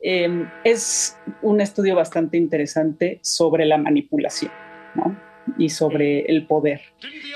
eh, 0.00 0.46
es 0.64 1.16
un 1.40 1.60
estudio 1.60 1.96
bastante 1.96 2.36
interesante 2.36 3.20
sobre 3.22 3.64
la 3.64 3.78
manipulación, 3.78 4.52
¿no? 4.94 5.18
Y 5.58 5.70
sobre 5.70 6.20
el 6.26 6.46
poder. 6.46 6.80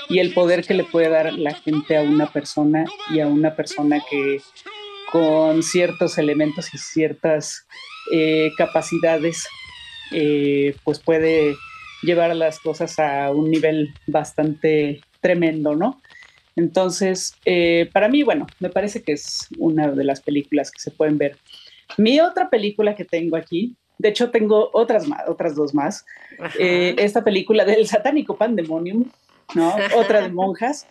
Y 0.09 0.19
el 0.19 0.33
poder 0.33 0.63
que 0.63 0.73
le 0.75 0.83
puede 0.83 1.09
dar 1.09 1.33
la 1.33 1.53
gente 1.53 1.97
a 1.97 2.01
una 2.01 2.31
persona 2.31 2.85
y 3.11 3.19
a 3.19 3.27
una 3.27 3.55
persona 3.55 3.99
que 4.09 4.39
con 5.11 5.63
ciertos 5.63 6.17
elementos 6.17 6.73
y 6.73 6.77
ciertas 6.77 7.65
eh, 8.11 8.51
capacidades, 8.57 9.47
eh, 10.11 10.75
pues 10.83 10.99
puede 10.99 11.55
llevar 12.01 12.35
las 12.35 12.59
cosas 12.59 12.99
a 12.99 13.31
un 13.31 13.49
nivel 13.49 13.89
bastante 14.07 15.01
tremendo, 15.21 15.75
¿no? 15.75 16.01
Entonces, 16.59 17.35
eh, 17.45 17.89
para 17.93 18.09
mí, 18.09 18.21
bueno, 18.21 18.45
me 18.59 18.69
parece 18.69 19.01
que 19.01 19.13
es 19.13 19.47
una 19.57 19.89
de 19.91 20.03
las 20.03 20.19
películas 20.19 20.71
que 20.71 20.81
se 20.81 20.91
pueden 20.91 21.17
ver. 21.17 21.37
Mi 21.97 22.19
otra 22.19 22.49
película 22.49 22.95
que 22.95 23.05
tengo 23.05 23.37
aquí, 23.37 23.77
de 23.97 24.09
hecho 24.09 24.29
tengo 24.29 24.69
otras 24.73 25.07
más, 25.07 25.21
otras 25.29 25.55
dos 25.55 25.73
más, 25.73 26.05
eh, 26.59 26.95
esta 26.97 27.23
película 27.23 27.63
del 27.63 27.87
satánico 27.87 28.35
Pandemonium, 28.35 29.09
¿no? 29.55 29.73
Otra 29.95 30.21
de 30.21 30.29
monjas, 30.33 30.85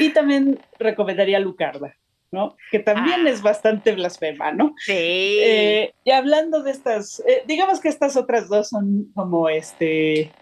y 0.00 0.10
también 0.10 0.58
recomendaría 0.80 1.38
Lucarda, 1.38 1.94
¿no? 2.32 2.56
Que 2.72 2.80
también 2.80 3.24
es 3.28 3.38
ah. 3.38 3.44
bastante 3.44 3.92
blasfema, 3.92 4.50
¿no? 4.50 4.74
Sí. 4.84 4.92
Eh, 4.92 5.94
y 6.04 6.10
hablando 6.10 6.64
de 6.64 6.72
estas, 6.72 7.22
digamos 7.46 7.78
que 7.78 7.88
estas 7.88 8.16
otras 8.16 8.48
dos 8.48 8.70
son 8.70 9.12
como 9.14 9.48
este 9.48 10.32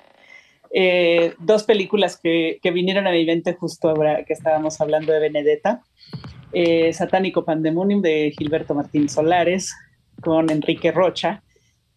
eh, 0.72 1.34
dos 1.38 1.64
películas 1.64 2.18
que, 2.22 2.60
vinieron 2.72 3.06
a 3.06 3.12
mi 3.12 3.24
mente 3.24 3.54
justo 3.54 3.88
ahora 3.88 4.24
que 4.24 4.32
estábamos 4.32 4.80
hablando 4.80 5.12
de 5.12 5.18
Benedetta. 5.18 5.82
Eh, 6.52 6.92
Satánico 6.92 7.44
Pandemonium 7.44 8.02
de 8.02 8.32
Gilberto 8.36 8.74
Martín 8.74 9.08
Solares 9.08 9.74
con 10.20 10.50
Enrique 10.50 10.92
Rocha, 10.92 11.42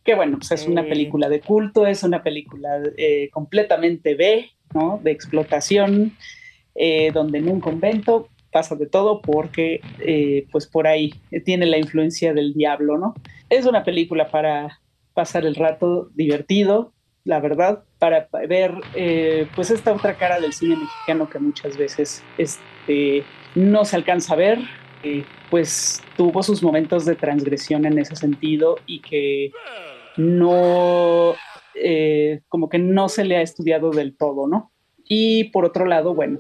que 0.04 0.16
bueno, 0.16 0.38
pues 0.38 0.52
es 0.52 0.68
una 0.68 0.84
película 0.84 1.30
de 1.30 1.40
culto, 1.40 1.86
es 1.86 2.04
una 2.04 2.24
película 2.24 2.82
eh, 2.98 3.30
completamente 3.32 4.16
B, 4.16 4.50
¿no? 4.74 5.00
De 5.04 5.12
explotación, 5.12 6.16
donde 7.14 7.38
en 7.38 7.50
un 7.50 7.60
convento 7.60 8.30
pasa 8.52 8.76
de 8.76 8.88
todo 8.88 9.22
porque 9.22 9.82
pues 10.52 10.66
por 10.68 10.88
ahí 10.88 11.14
tiene 11.46 11.66
la 11.66 11.78
influencia 11.78 12.34
del 12.34 12.54
diablo, 12.54 12.98
¿no? 12.98 13.14
Es 13.50 13.66
una 13.66 13.84
película 13.84 14.30
para 14.30 14.80
pasar 15.14 15.46
el 15.46 15.56
rato 15.56 16.10
divertido, 16.16 16.94
la 17.26 17.40
verdad, 17.40 17.84
para 18.00 18.28
ver 18.48 18.76
eh, 18.96 19.48
pues 19.56 19.72
esta 19.72 19.94
otra 19.94 20.16
cara 20.16 20.40
del 20.40 20.54
cine 20.54 20.76
mexicano 20.76 21.30
que 21.30 21.40
muchas 21.40 21.78
veces 21.78 22.22
este, 22.38 23.24
no 23.56 23.86
se 23.86 23.96
alcanza 23.96 24.34
a 24.34 24.38
ver, 24.38 24.60
eh, 25.04 25.24
pues 25.50 26.02
tuvo 26.18 26.44
sus 26.44 26.62
momentos 26.62 27.06
de 27.06 27.16
transgresión 27.16 27.86
en 27.86 27.98
ese 27.98 28.16
sentido 28.16 28.78
y 28.86 29.00
que 29.02 29.52
no, 30.18 31.36
eh, 31.76 32.42
como 32.50 32.68
que 32.68 32.80
no 32.80 33.08
se 33.08 33.24
le 33.24 33.38
ha 33.38 33.42
estudiado 33.42 33.92
del 33.92 34.18
todo, 34.18 34.48
¿no? 34.48 34.72
Y 35.06 35.46
por 35.46 35.66
otro 35.66 35.86
lado, 35.86 36.14
bueno, 36.14 36.40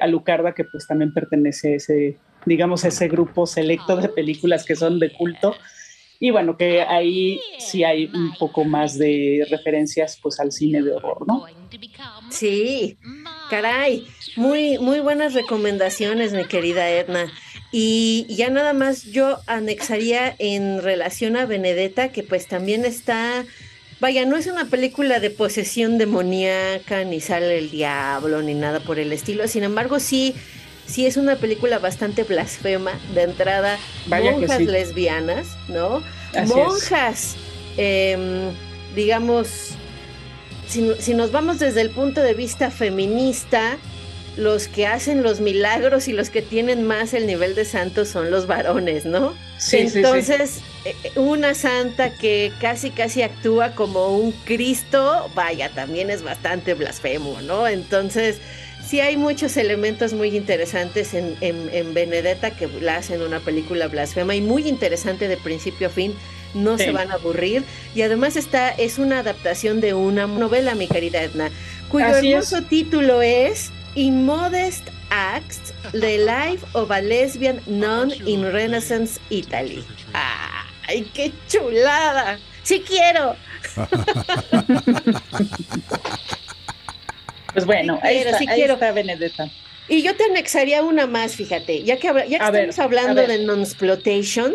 a 0.00 0.06
Lucarda, 0.06 0.54
que 0.54 0.64
pues 0.64 0.86
también 0.86 1.12
pertenece 1.12 1.74
a 1.74 1.76
ese, 1.76 2.16
digamos, 2.46 2.84
a 2.84 2.88
ese 2.88 3.06
grupo 3.06 3.46
selecto 3.46 3.96
de 3.96 4.08
películas 4.08 4.64
que 4.64 4.74
son 4.74 4.98
de 4.98 5.12
culto, 5.12 5.54
y 6.20 6.30
bueno, 6.30 6.56
que 6.56 6.82
ahí 6.82 7.40
sí 7.58 7.84
hay 7.84 8.06
un 8.06 8.34
poco 8.38 8.64
más 8.64 8.98
de 8.98 9.46
referencias 9.50 10.18
pues 10.20 10.40
al 10.40 10.50
cine 10.50 10.82
de 10.82 10.92
horror, 10.92 11.26
¿no? 11.26 11.46
Sí, 12.30 12.98
caray, 13.50 14.06
muy, 14.34 14.78
muy 14.78 14.98
buenas 14.98 15.34
recomendaciones, 15.34 16.32
mi 16.32 16.44
querida 16.46 16.90
Edna. 16.90 17.26
Y 17.70 18.26
ya 18.30 18.50
nada 18.50 18.72
más 18.72 19.04
yo 19.04 19.38
anexaría 19.46 20.34
en 20.38 20.82
relación 20.82 21.36
a 21.36 21.46
Benedetta, 21.46 22.08
que 22.08 22.24
pues 22.24 22.48
también 22.48 22.84
está, 22.84 23.44
vaya, 24.00 24.24
no 24.24 24.36
es 24.36 24.48
una 24.48 24.64
película 24.64 25.20
de 25.20 25.30
posesión 25.30 25.98
demoníaca, 25.98 27.04
ni 27.04 27.20
sale 27.20 27.58
el 27.58 27.70
diablo, 27.70 28.42
ni 28.42 28.54
nada 28.54 28.80
por 28.80 28.98
el 28.98 29.12
estilo, 29.12 29.46
sin 29.46 29.62
embargo 29.62 30.00
sí 30.00 30.34
sí 30.88 31.06
es 31.06 31.16
una 31.16 31.36
película 31.36 31.78
bastante 31.78 32.24
blasfema 32.24 32.92
de 33.14 33.22
entrada. 33.22 33.78
monjas 34.08 34.60
lesbianas, 34.60 35.48
¿no? 35.68 36.02
monjas, 36.46 37.36
em, 37.76 38.50
digamos, 38.94 39.70
si, 40.66 40.92
si, 40.98 41.14
nos 41.14 41.32
vamos 41.32 41.58
desde 41.58 41.80
el 41.80 41.90
punto 41.90 42.20
de 42.20 42.34
vista 42.34 42.70
feminista, 42.70 43.78
los 44.38 44.68
que 44.68 44.86
hacen 44.86 45.22
los 45.22 45.40
milagros 45.40 46.06
y 46.06 46.12
los 46.12 46.30
que 46.30 46.42
tienen 46.42 46.84
más 46.84 47.12
el 47.12 47.26
nivel 47.26 47.54
de 47.54 47.64
santos 47.64 48.08
son 48.08 48.30
los 48.30 48.46
varones, 48.46 49.04
¿no? 49.04 49.34
Sí, 49.58 49.78
Entonces, 49.78 50.60
eh, 50.84 50.94
una 51.16 51.54
santa 51.54 52.10
que 52.10 52.52
casi 52.60 52.90
casi 52.90 53.22
actúa 53.22 53.72
como 53.72 54.16
un 54.16 54.30
Cristo, 54.44 55.28
vaya, 55.34 55.70
también 55.70 56.08
es 56.10 56.22
bastante 56.22 56.74
blasfemo, 56.74 57.40
¿no? 57.42 57.66
Entonces, 57.66 58.38
sí 58.88 59.00
hay 59.00 59.16
muchos 59.16 59.56
elementos 59.56 60.14
muy 60.14 60.36
interesantes 60.36 61.14
en, 61.14 61.36
en, 61.40 61.94
Benedetta 61.94 62.52
que 62.52 62.68
la 62.80 62.96
hacen 62.96 63.20
una 63.20 63.40
película 63.40 63.88
blasfema 63.88 64.34
y 64.34 64.40
muy 64.40 64.66
interesante 64.66 65.28
de 65.28 65.36
principio 65.36 65.88
a 65.88 65.90
fin. 65.90 66.14
No 66.54 66.78
se 66.78 66.92
van 66.92 67.10
a 67.10 67.14
aburrir. 67.14 67.62
Y 67.94 68.00
además 68.00 68.36
está, 68.36 68.70
es 68.70 68.98
una 68.98 69.18
adaptación 69.18 69.82
de 69.82 69.92
una 69.92 70.26
novela, 70.26 70.74
mi 70.74 70.88
querida 70.88 71.22
Edna, 71.22 71.50
cuyo 71.90 72.06
hermoso 72.06 72.62
título 72.62 73.20
es 73.20 73.70
Immodest 73.94 74.88
Acts, 75.10 75.74
The 75.92 76.18
Life 76.18 76.64
of 76.72 76.90
a 76.90 77.02
Lesbian 77.02 77.60
Nun 77.66 78.12
in 78.24 78.50
Renaissance 78.50 79.20
Italy. 79.28 79.84
¡Ay, 80.86 81.10
qué 81.12 81.32
chulada! 81.48 82.38
¡Sí 82.62 82.82
quiero! 82.86 83.36
Pues 87.52 87.64
bueno, 87.66 87.98
ahí, 88.02 88.18
está, 88.18 88.38
quiero. 88.54 88.78
Benedetta. 88.78 89.48
Y 89.88 90.02
yo 90.02 90.14
te 90.14 90.24
anexaría 90.24 90.82
una 90.82 91.06
más, 91.06 91.34
fíjate, 91.34 91.82
ya 91.82 91.96
que, 91.96 92.08
ya 92.28 92.38
estamos 92.38 92.78
hablando 92.78 93.26
de 93.26 93.38
non-exploitation, 93.44 94.54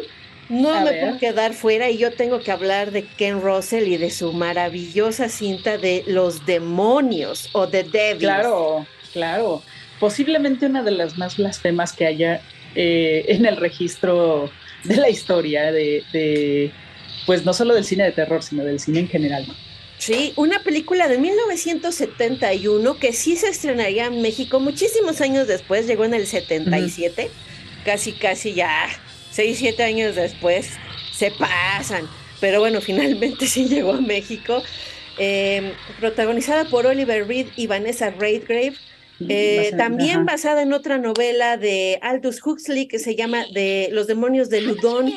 no 0.50 0.82
me 0.82 0.94
puedo 0.94 1.18
quedar 1.18 1.54
fuera 1.54 1.90
y 1.90 1.98
yo 1.98 2.12
tengo 2.12 2.40
que 2.40 2.52
hablar 2.52 2.92
de 2.92 3.04
Ken 3.04 3.42
Russell 3.42 3.88
y 3.88 3.98
de 3.98 4.12
su 4.12 4.32
maravillosa 4.34 5.30
cinta 5.30 5.78
de 5.78 6.04
Los 6.06 6.46
Demonios 6.46 7.50
o 7.54 7.68
The 7.68 7.84
Devils. 7.84 8.20
Claro, 8.20 8.86
claro. 9.12 9.64
Posiblemente 10.00 10.68
una 10.68 10.84
de 10.84 10.92
las 10.92 11.18
más 11.18 11.38
blasfemas 11.38 11.94
que 11.94 12.06
haya 12.06 12.42
eh, 12.76 13.26
en 13.30 13.46
el 13.46 13.58
registro 13.58 14.52
de 14.84 14.98
la 14.98 15.10
historia 15.10 15.72
de, 15.72 16.04
de, 16.12 16.72
pues 17.26 17.46
no 17.46 17.54
solo 17.54 17.74
del 17.74 17.86
cine 17.86 18.04
de 18.04 18.12
terror, 18.12 18.44
sino 18.44 18.64
del 18.64 18.80
cine 18.80 19.00
en 19.00 19.08
general. 19.08 19.46
Sí, 20.06 20.34
una 20.36 20.60
película 20.60 21.08
de 21.08 21.18
1971 21.18 22.98
que 23.00 23.14
sí 23.14 23.38
se 23.38 23.48
estrenaría 23.48 24.08
en 24.08 24.22
México 24.22 24.60
muchísimos 24.60 25.22
años 25.22 25.48
después, 25.48 25.88
llegó 25.88 26.04
en 26.04 26.14
el 26.14 26.28
77, 26.28 27.30
casi, 27.86 28.12
casi 28.12 28.54
ya, 28.54 28.90
6, 29.32 29.58
7 29.58 29.82
años 29.82 30.18
después, 30.18 30.72
se 31.14 31.32
pasan, 31.32 32.10
pero 32.42 32.60
bueno, 32.60 32.82
finalmente 32.82 33.48
sí 33.48 33.70
llegó 33.70 33.94
a 33.94 34.02
México, 34.02 34.62
em, 35.18 35.72
protagonizada 36.02 36.66
por 36.66 36.86
Oliver 36.86 37.26
Reed 37.26 37.48
y 37.56 37.68
Vanessa 37.68 38.10
Redgrave. 38.10 38.74
Eh, 39.30 39.72
también 39.78 40.26
basada 40.26 40.64
en 40.64 40.74
otra 40.74 40.98
novela 40.98 41.56
de 41.56 41.98
Aldous 42.02 42.46
Huxley 42.46 42.88
que 42.88 43.00
se 43.00 43.16
llama 43.16 43.46
de 43.54 43.88
Los 43.94 44.08
demonios 44.08 44.50
de 44.50 44.60
Ludón. 44.60 45.14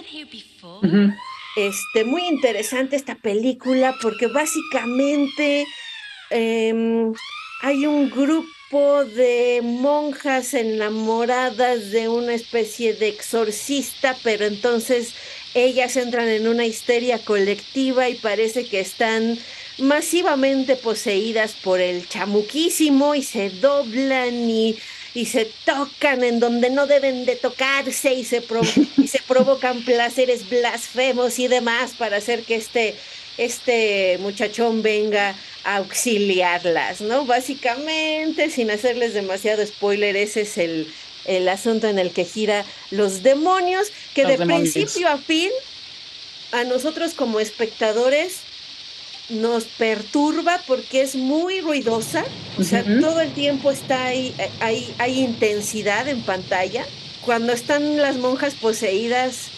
Este, 1.56 2.04
muy 2.04 2.26
interesante 2.26 2.96
esta 2.96 3.14
película 3.14 3.96
porque 4.02 4.26
básicamente 4.26 5.66
em, 6.28 7.14
hay 7.62 7.86
un 7.86 8.10
grupo 8.10 9.04
de 9.06 9.60
monjas 9.62 10.52
enamoradas 10.52 11.90
de 11.92 12.08
una 12.08 12.34
especie 12.34 12.92
de 12.92 13.08
exorcista, 13.08 14.14
pero 14.22 14.44
entonces 14.44 15.14
ellas 15.54 15.96
entran 15.96 16.28
en 16.28 16.46
una 16.46 16.66
histeria 16.66 17.18
colectiva 17.24 18.10
y 18.10 18.16
parece 18.16 18.68
que 18.68 18.80
están 18.80 19.38
masivamente 19.78 20.76
poseídas 20.76 21.54
por 21.54 21.80
el 21.80 22.06
chamuquísimo 22.06 23.14
y 23.14 23.22
se 23.22 23.48
doblan 23.48 24.50
y 24.50 24.76
y 25.16 25.24
se 25.24 25.50
tocan 25.64 26.22
en 26.22 26.40
donde 26.40 26.68
no 26.68 26.86
deben 26.86 27.24
de 27.24 27.36
tocarse 27.36 28.12
y 28.12 28.22
se, 28.22 28.44
y 28.98 29.08
se 29.08 29.18
provocan 29.26 29.82
placeres 29.82 30.46
blasfemos 30.50 31.38
y 31.38 31.48
demás 31.48 31.92
para 31.96 32.18
hacer 32.18 32.42
que 32.42 32.56
este, 32.56 32.94
este 33.38 34.18
muchachón 34.20 34.82
venga 34.82 35.34
a 35.64 35.76
auxiliarlas, 35.76 37.00
¿no? 37.00 37.24
Básicamente, 37.24 38.50
sin 38.50 38.70
hacerles 38.70 39.14
demasiado 39.14 39.66
spoiler, 39.66 40.16
ese 40.16 40.42
es 40.42 40.58
el, 40.58 40.86
el 41.24 41.48
asunto 41.48 41.88
en 41.88 41.98
el 41.98 42.10
que 42.10 42.26
gira 42.26 42.66
los 42.90 43.22
demonios, 43.22 43.88
que 44.14 44.26
de 44.26 44.36
principio 44.36 45.08
a 45.08 45.16
fin, 45.16 45.50
a 46.52 46.64
nosotros 46.64 47.14
como 47.14 47.40
espectadores, 47.40 48.40
nos 49.28 49.64
perturba 49.64 50.60
porque 50.66 51.02
es 51.02 51.16
muy 51.16 51.60
ruidosa, 51.60 52.24
o 52.58 52.62
sea, 52.62 52.84
todo 53.00 53.20
el 53.20 53.32
tiempo 53.32 53.70
está 53.70 54.04
ahí, 54.04 54.34
hay, 54.60 54.94
hay 54.98 55.20
intensidad 55.20 56.08
en 56.08 56.22
pantalla. 56.22 56.84
Cuando 57.24 57.52
están 57.52 57.96
las 57.96 58.16
monjas 58.16 58.54
poseídas, 58.54 59.48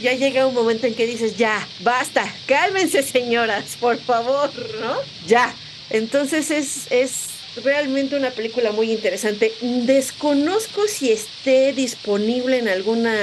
ya 0.00 0.14
llega 0.14 0.46
un 0.46 0.54
momento 0.54 0.86
en 0.86 0.94
que 0.94 1.06
dices, 1.06 1.36
ya, 1.36 1.66
basta, 1.80 2.24
cálmense 2.46 3.02
señoras, 3.02 3.76
por 3.78 3.98
favor, 3.98 4.50
¿no? 4.80 4.96
Ya. 5.26 5.54
Entonces 5.90 6.50
es, 6.50 6.90
es 6.90 7.29
realmente 7.56 8.16
una 8.16 8.30
película 8.30 8.72
muy 8.72 8.92
interesante. 8.92 9.52
Desconozco 9.60 10.86
si 10.86 11.10
esté 11.10 11.72
disponible 11.72 12.58
en 12.58 12.68
alguna 12.68 13.14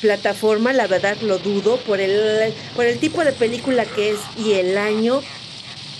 plataforma, 0.00 0.72
la 0.72 0.86
verdad 0.86 1.16
lo 1.22 1.38
dudo, 1.38 1.78
por 1.78 2.00
el, 2.00 2.52
por 2.74 2.84
el 2.84 2.98
tipo 2.98 3.24
de 3.24 3.32
película 3.32 3.84
que 3.84 4.10
es 4.10 4.18
y 4.38 4.52
el 4.52 4.78
año, 4.78 5.22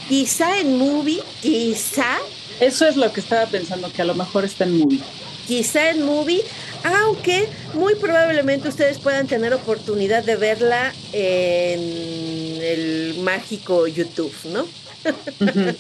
quizá 0.09 0.61
en 0.61 0.79
movie, 0.79 1.23
quizá. 1.41 2.19
Eso 2.61 2.87
es 2.87 2.97
lo 2.97 3.13
que 3.13 3.21
estaba 3.21 3.47
pensando, 3.47 3.93
que 3.93 4.03
a 4.03 4.05
lo 4.05 4.15
mejor 4.15 4.45
está 4.45 4.65
en 4.65 4.79
movie. 4.79 5.01
Quizá 5.47 5.91
en 5.91 6.05
movie, 6.05 6.43
aunque 6.85 7.49
muy 7.75 7.95
probablemente 7.97 8.69
ustedes 8.69 8.99
puedan 8.99 9.27
tener 9.27 9.53
oportunidad 9.53 10.23
de 10.23 10.37
verla 10.37 10.95
en 11.13 12.63
el 12.63 13.17
mágico 13.19 13.87
YouTube, 13.87 14.33
¿no? 14.45 14.67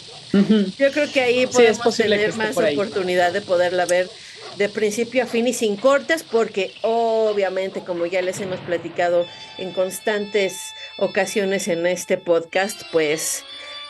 Yo 0.78 0.90
creo 0.90 1.10
que 1.12 1.20
ahí 1.20 1.46
podemos 1.46 1.96
tener 1.96 2.34
más 2.34 2.56
oportunidad 2.56 3.32
de 3.32 3.40
poderla 3.40 3.86
ver 3.86 4.08
de 4.56 4.68
principio 4.68 5.24
a 5.24 5.26
fin 5.26 5.46
y 5.46 5.52
sin 5.52 5.76
cortes, 5.76 6.22
porque 6.22 6.72
obviamente, 6.82 7.80
como 7.80 8.06
ya 8.06 8.22
les 8.22 8.40
hemos 8.40 8.60
platicado 8.60 9.26
en 9.58 9.72
constantes 9.72 10.72
ocasiones 10.98 11.68
en 11.68 11.86
este 11.86 12.16
podcast, 12.16 12.82
pues 12.92 13.44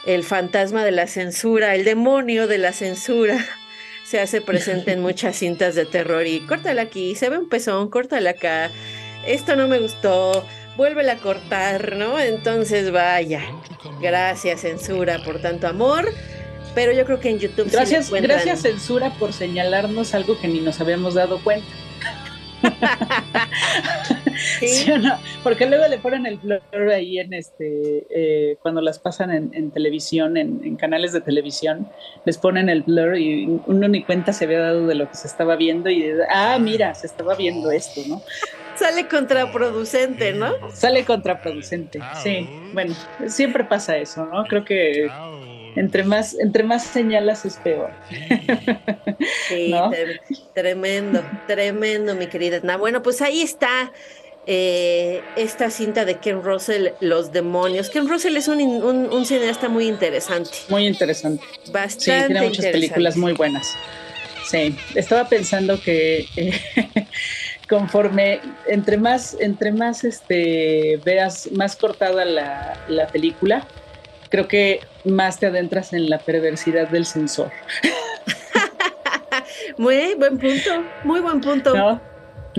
el 0.07 0.25
fantasma 0.25 0.85
de 0.85 0.91
la 0.91 1.07
censura, 1.07 1.75
el 1.75 1.85
demonio 1.85 2.47
de 2.47 2.59
la 2.59 2.73
censura, 2.73 3.45
se 4.05 4.21
hace 4.21 4.41
presente 4.41 4.93
en 4.93 5.01
muchas 5.01 5.37
cintas 5.37 5.75
de 5.75 5.87
terror 5.87 6.27
y 6.27 6.41
córtala 6.41 6.83
aquí, 6.83 7.15
se 7.15 7.31
ve 7.31 7.39
un 7.39 7.49
pezón, 7.49 7.89
córtala 7.89 8.31
acá, 8.31 8.71
esto 9.27 9.57
no 9.57 9.69
me 9.69 9.79
gustó, 9.79 10.45
vuélvela 10.77 11.15
a 11.15 11.19
cortar, 11.19 11.97
¿no? 11.97 12.19
Entonces 12.19 12.91
vaya, 12.91 13.43
gracias 14.01 14.63
censura 14.63 15.23
por 15.25 15.41
tanto 15.41 15.67
amor. 15.67 16.11
Pero 16.75 16.93
yo 16.93 17.05
creo 17.05 17.21
que 17.21 17.31
en 17.31 17.39
YouTube 17.39 17.71
gracias, 17.71 18.11
gracias 18.11 18.63
censura 18.63 19.11
por 19.11 19.33
señalarnos 19.33 20.15
algo 20.15 20.39
que 20.41 20.49
ni 20.49 20.61
nos 20.61 20.81
habíamos 20.81 21.15
dado 21.15 21.39
cuenta. 21.43 21.67
¿Sí? 24.61 24.91
o 24.91 24.99
no? 24.99 25.17
Porque 25.43 25.67
luego 25.67 25.87
le 25.89 25.99
ponen 25.99 26.27
el 26.27 26.39
blur 26.39 26.61
ahí 26.93 27.19
en 27.19 27.35
este, 27.35 28.07
eh, 28.11 28.57
cuando 28.63 28.81
las 28.81 28.99
pasan 28.99 29.31
en, 29.53 29.71
televisión, 29.71 30.37
en, 30.37 30.77
canales 30.77 31.13
de 31.13 31.21
televisión, 31.21 31.89
les 32.25 32.39
ponen 32.39 32.69
el 32.69 32.83
blur 32.83 33.17
y 33.17 33.61
uno 33.67 33.89
ni 33.89 34.03
cuenta 34.03 34.33
se 34.33 34.45
había 34.45 34.61
dado 34.61 34.87
de 34.87 34.95
lo 34.95 35.09
que 35.09 35.17
se 35.17 35.27
estaba 35.27 35.57
viendo 35.57 35.91
y 35.91 36.03
de, 36.03 36.25
ah, 36.31 36.59
mira, 36.61 36.95
se 36.95 37.07
estaba 37.07 37.35
viendo 37.35 37.71
esto, 37.71 38.01
¿no? 38.09 38.23
Sale 38.77 39.07
contraproducente, 39.07 40.33
¿no? 40.33 40.53
Sale 40.73 41.05
contraproducente, 41.05 42.01
sí. 42.23 42.49
Bueno, 42.73 42.95
siempre 43.29 43.65
pasa 43.65 43.97
eso, 43.97 44.27
¿no? 44.27 44.45
Creo 44.47 44.65
que 44.65 45.09
entre 45.77 46.05
más, 46.05 46.35
entre 46.39 46.63
más 46.63 46.85
señalas 46.85 47.45
es 47.45 47.57
peor. 47.57 47.91
Sí, 49.49 49.75
tremendo, 50.55 51.23
tremendo, 51.47 52.15
mi 52.15 52.27
querida 52.27 52.61
Bueno, 52.77 53.03
pues 53.03 53.21
ahí 53.23 53.43
está 53.43 53.93
eh, 54.47 55.23
esta 55.37 55.71
cinta 55.71 56.05
de 56.05 56.19
Ken 56.19 56.43
Russell, 56.43 56.89
Los 57.01 57.33
Demonios. 57.33 57.89
Ken 57.91 58.09
Russell 58.09 58.37
es 58.37 58.49
un, 58.49 59.25
cineasta 59.25 59.69
muy 59.69 59.89
interesante. 59.89 60.51
Muy 60.69 60.87
interesante. 60.87 61.45
Bastante. 61.73 62.21
Sí, 62.21 62.27
tiene 62.27 62.43
muchas 62.43 62.67
películas 62.67 63.17
muy 63.17 63.33
buenas. 63.33 63.75
Sí, 64.47 64.77
estaba 64.95 65.27
pensando 65.29 65.81
que 65.81 66.27
eh, 66.37 66.53
conforme 67.69 68.41
entre 68.69 68.99
más, 68.99 69.35
entre 69.41 69.73
más 69.73 70.05
este, 70.05 71.01
veas 71.03 71.51
más 71.53 71.77
cortada 71.77 72.27
la, 72.27 72.79
la 72.89 73.07
película, 73.07 73.67
creo 74.35 74.49
que 74.49 74.81
más 75.05 75.39
te 75.39 75.47
adentras 75.47 75.93
en 75.93 76.11
la 76.11 76.19
perversidad 76.19 76.89
del 76.89 77.07
sensor. 77.07 77.53
muy 79.79 80.15
buen 80.19 80.39
punto, 80.39 80.71
muy 81.05 81.21
buen 81.21 81.41
punto. 81.41 81.73
No, 81.73 82.03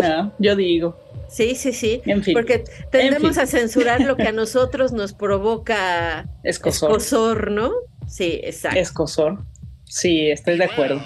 no, 0.01 0.33
yo 0.39 0.55
digo. 0.55 0.97
Sí, 1.27 1.53
sí, 1.55 1.73
sí. 1.73 2.01
En 2.05 2.23
fin. 2.23 2.33
Porque 2.33 2.63
tendemos 2.91 3.37
a 3.37 3.45
censurar 3.45 3.99
lo 3.99 4.15
que 4.15 4.23
a 4.23 4.31
nosotros 4.31 4.93
nos 4.93 5.11
provoca 5.11 6.29
escosor, 6.43 6.91
escosor 6.91 7.51
¿no? 7.51 7.73
Sí, 8.07 8.39
exacto. 8.41 8.79
Escosor. 8.79 9.43
Sí, 9.83 10.31
estoy 10.31 10.57
de 10.57 10.63
acuerdo. 10.63 11.01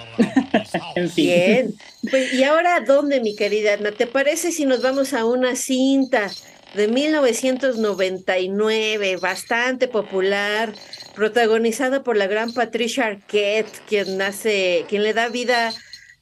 en 0.96 1.10
fin. 1.10 1.26
Bien. 1.26 1.74
Pues, 2.12 2.32
¿y 2.32 2.44
ahora 2.44 2.82
dónde, 2.82 3.22
mi 3.22 3.36
querida 3.36 3.74
Ana? 3.74 3.92
¿Te 3.92 4.06
parece 4.06 4.52
si 4.52 4.66
nos 4.66 4.84
vamos 4.84 5.14
a 5.14 5.26
una 5.26 5.56
cinta 5.56 6.30
de 6.76 6.88
1999, 6.88 9.18
bastante 9.18 9.88
popular, 9.88 10.72
protagonizada 11.16 12.04
por 12.04 12.18
la 12.18 12.28
gran 12.28 12.54
Patricia 12.54 13.08
Arquette, 13.08 13.82
quien 13.88 14.18
nace, 14.18 14.86
quien 14.88 15.02
le 15.04 15.14
da 15.14 15.30
vida 15.30 15.74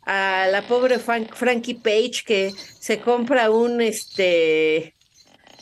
a 0.06 0.48
la 0.52 0.62
pobre 0.62 1.00
Frankie 1.00 1.76
Page 1.76 2.24
que 2.26 2.54
se 2.80 3.02
compra 3.02 3.52
un 3.52 3.82
este 3.82 4.94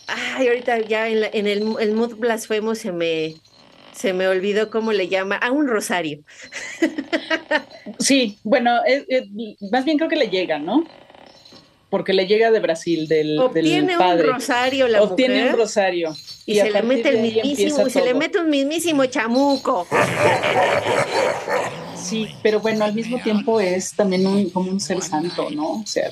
ay 0.06 0.48
ahorita 0.48 0.82
ya 0.82 1.10
en, 1.10 1.24
en 1.34 1.48
el, 1.48 1.64
el 1.80 1.94
mood 1.94 2.18
blasfemo 2.18 2.76
se 2.76 2.92
me 2.92 3.34
se 3.96 4.14
me 4.14 4.28
olvidó 4.28 4.70
cómo 4.70 4.92
le 4.92 5.08
llama, 5.08 5.38
a 5.38 5.52
un 5.52 5.68
rosario. 5.68 6.20
Sí, 8.00 8.40
bueno, 8.44 8.80
más 9.72 9.86
bien 9.86 9.98
creo 9.98 10.10
que 10.10 10.16
le 10.16 10.28
llega, 10.28 10.60
¿no? 10.60 10.84
Porque 11.96 12.12
le 12.12 12.28
llega 12.28 12.52
de 12.52 12.60
Brasil, 12.60 13.08
del, 13.08 13.40
Obtiene 13.40 13.98
padre. 13.98 14.28
un 14.28 14.34
rosario 14.34 14.86
la 14.90 15.02
Obtiene 15.02 15.48
un 15.48 15.56
rosario. 15.56 16.14
Y, 16.46 16.56
se 16.56 16.70
le 16.70 16.82
mete 16.82 17.08
el 17.08 17.22
mismísimo, 17.22 17.90
se 17.90 18.02
le 18.02 18.14
mete 18.14 18.38
un 18.38 18.50
mismísimo 18.50 19.06
chamuco. 19.06 19.88
Sí, 21.96 22.28
pero 22.44 22.60
bueno, 22.60 22.84
al 22.84 22.94
mismo 22.94 23.18
tiempo 23.22 23.62
es 23.62 23.94
también 23.94 24.28
un, 24.28 24.50
como 24.50 24.72
un 24.72 24.82
ser 24.82 25.02
santo, 25.02 25.50
¿no? 25.52 25.80
O 25.80 25.86
sea, 25.86 26.12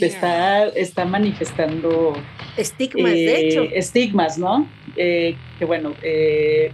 está, 0.00 0.68
está 0.68 1.04
manifestando... 1.04 2.14
Estigmas, 2.56 3.12
de 3.12 3.40
hecho. 3.40 3.62
Eh, 3.64 3.72
estigmas, 3.74 4.38
¿no? 4.38 4.66
Eh, 4.96 5.36
que 5.58 5.64
bueno, 5.66 5.92
eh, 6.02 6.72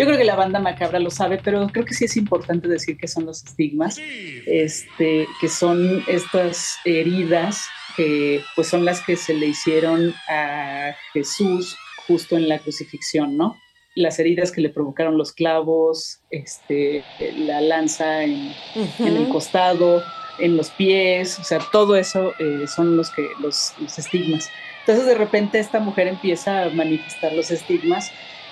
yo 0.00 0.06
creo 0.06 0.16
que 0.16 0.24
la 0.24 0.34
banda 0.34 0.60
macabra 0.60 0.98
lo 0.98 1.10
sabe, 1.10 1.38
pero 1.44 1.68
creo 1.68 1.84
que 1.84 1.92
sí 1.92 2.06
es 2.06 2.16
importante 2.16 2.68
decir 2.68 2.96
que 2.96 3.06
son 3.06 3.26
los 3.26 3.44
estigmas, 3.44 3.98
este, 4.46 5.26
que 5.38 5.48
son 5.50 6.02
estas 6.08 6.78
heridas 6.86 7.66
que 7.98 8.42
pues 8.56 8.66
son 8.68 8.86
las 8.86 9.02
que 9.02 9.16
se 9.16 9.34
le 9.34 9.48
hicieron 9.48 10.14
a 10.26 10.96
Jesús 11.12 11.76
justo 12.06 12.38
en 12.38 12.48
la 12.48 12.60
crucifixión, 12.60 13.36
¿no? 13.36 13.58
Las 13.94 14.18
heridas 14.18 14.52
que 14.52 14.62
le 14.62 14.70
provocaron 14.70 15.18
los 15.18 15.34
clavos, 15.34 16.22
este, 16.30 17.04
la 17.36 17.60
lanza 17.60 18.22
en, 18.22 18.54
el 19.00 19.28
costado, 19.28 20.02
en 20.38 20.56
los 20.56 20.70
pies, 20.70 21.38
o 21.38 21.44
sea, 21.44 21.58
todo 21.70 21.94
eso 21.94 22.32
eh, 22.38 22.64
son 22.74 22.96
los 22.96 23.10
que 23.10 23.28
los, 23.38 23.74
los 23.78 23.98
estigmas. 23.98 24.48
Entonces 24.78 25.04
de 25.04 25.14
repente 25.14 25.58
esta 25.58 25.78
mujer 25.78 26.06
empieza 26.06 26.62
a 26.62 26.70
manifestar 26.70 27.34
los 27.34 27.50
estigmas 27.50 28.10